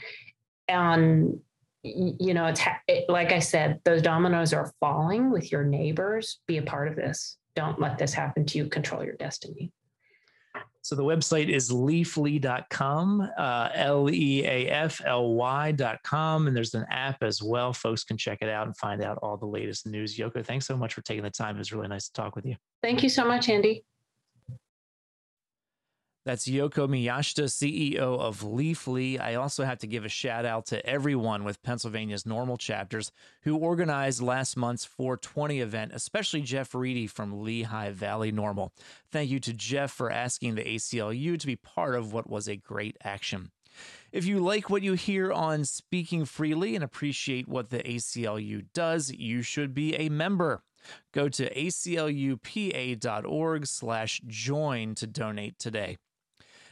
Um, 0.68 1.40
and 1.84 2.14
you 2.20 2.34
know 2.34 2.46
it's 2.46 2.60
it, 2.88 3.08
like 3.08 3.30
i 3.32 3.38
said 3.38 3.80
those 3.84 4.02
dominoes 4.02 4.52
are 4.52 4.72
falling 4.80 5.30
with 5.30 5.50
your 5.52 5.64
neighbors. 5.64 6.40
Be 6.46 6.58
a 6.58 6.62
part 6.62 6.88
of 6.88 6.96
this 6.96 7.38
don't 7.58 7.80
let 7.80 7.98
this 7.98 8.14
happen 8.14 8.46
to 8.46 8.58
you. 8.58 8.68
Control 8.68 9.04
your 9.04 9.16
destiny. 9.16 9.72
So 10.82 10.94
the 10.94 11.02
website 11.02 11.48
is 11.48 11.70
leafly.com, 11.70 13.28
uh, 13.36 13.68
L 13.74 14.08
E 14.08 14.44
A 14.44 14.68
F 14.68 15.00
L 15.04 15.34
Y.com. 15.34 16.46
And 16.46 16.56
there's 16.56 16.74
an 16.74 16.86
app 16.88 17.24
as 17.24 17.42
well. 17.42 17.72
Folks 17.72 18.04
can 18.04 18.16
check 18.16 18.38
it 18.42 18.48
out 18.48 18.68
and 18.68 18.76
find 18.76 19.02
out 19.02 19.18
all 19.20 19.36
the 19.36 19.46
latest 19.46 19.88
news. 19.88 20.16
Yoko, 20.16 20.46
thanks 20.46 20.66
so 20.66 20.76
much 20.76 20.94
for 20.94 21.02
taking 21.02 21.24
the 21.24 21.30
time. 21.30 21.56
It 21.56 21.58
was 21.58 21.72
really 21.72 21.88
nice 21.88 22.06
to 22.06 22.12
talk 22.12 22.36
with 22.36 22.46
you. 22.46 22.54
Thank 22.80 23.02
you 23.02 23.08
so 23.08 23.26
much, 23.26 23.48
Andy. 23.48 23.84
That's 26.28 26.46
Yoko 26.46 26.86
Miyashita, 26.86 27.44
CEO 27.44 28.20
of 28.20 28.40
Leafly. 28.42 29.18
I 29.18 29.36
also 29.36 29.64
have 29.64 29.78
to 29.78 29.86
give 29.86 30.04
a 30.04 30.10
shout 30.10 30.44
out 30.44 30.66
to 30.66 30.84
everyone 30.84 31.42
with 31.42 31.62
Pennsylvania's 31.62 32.24
NORML 32.24 32.58
chapters 32.58 33.12
who 33.44 33.56
organized 33.56 34.20
last 34.20 34.54
month's 34.54 34.84
420 34.84 35.60
event, 35.60 35.92
especially 35.94 36.42
Jeff 36.42 36.72
Riedy 36.72 37.08
from 37.08 37.42
Lehigh 37.42 37.92
Valley 37.92 38.30
NORML. 38.30 38.72
Thank 39.10 39.30
you 39.30 39.40
to 39.40 39.54
Jeff 39.54 39.90
for 39.90 40.12
asking 40.12 40.56
the 40.56 40.64
ACLU 40.64 41.38
to 41.38 41.46
be 41.46 41.56
part 41.56 41.94
of 41.94 42.12
what 42.12 42.28
was 42.28 42.46
a 42.46 42.56
great 42.56 42.98
action. 43.02 43.50
If 44.12 44.26
you 44.26 44.40
like 44.40 44.68
what 44.68 44.82
you 44.82 44.92
hear 44.92 45.32
on 45.32 45.64
Speaking 45.64 46.26
Freely 46.26 46.74
and 46.74 46.84
appreciate 46.84 47.48
what 47.48 47.70
the 47.70 47.78
ACLU 47.78 48.66
does, 48.74 49.10
you 49.10 49.40
should 49.40 49.72
be 49.72 49.94
a 49.94 50.10
member. 50.10 50.60
Go 51.12 51.30
to 51.30 51.48
aclupa.org 51.54 52.36
slash 53.66 54.20
join 54.26 54.94
to 54.94 55.06
donate 55.06 55.58
today. 55.58 55.96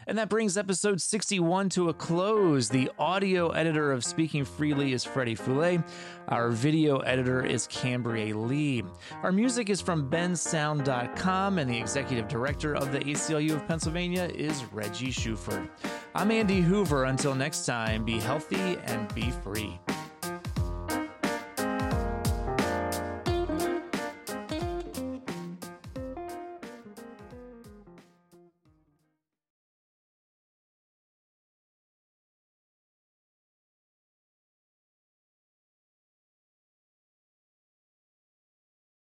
And 0.09 0.19
that 0.19 0.29
brings 0.29 0.57
episode 0.57 1.01
61 1.01 1.71
to 1.71 1.89
a 1.89 1.95
close. 1.95 2.69
The 2.69 2.91
audio 2.97 3.49
editor 3.49 3.91
of 3.91 4.05
Speaking 4.05 4.45
Freely 4.45 4.93
is 4.93 5.05
Freddie 5.05 5.35
Foulet. 5.35 5.83
Our 6.29 6.51
video 6.51 6.99
editor 6.99 7.45
is 7.45 7.67
Cambria 7.67 8.37
Lee. 8.37 8.85
Our 9.25 9.33
music 9.33 9.69
is 9.69 9.81
from 9.81 10.09
bensound.com, 10.09 11.59
and 11.59 11.69
the 11.69 11.79
executive 11.79 12.29
director 12.29 12.77
of 12.77 12.93
the 12.93 13.01
ACLU 13.01 13.57
of 13.57 13.67
Pennsylvania 13.67 14.31
is 14.33 14.65
Reggie 14.73 15.11
Shuford. 15.11 15.69
I'm 16.15 16.31
Andy 16.31 16.61
Hoover. 16.61 17.05
Until 17.05 17.35
next 17.35 17.67
time, 17.67 18.05
be 18.05 18.21
healthy 18.21 18.79
and 18.85 19.13
be 19.13 19.33
free. 19.43 19.79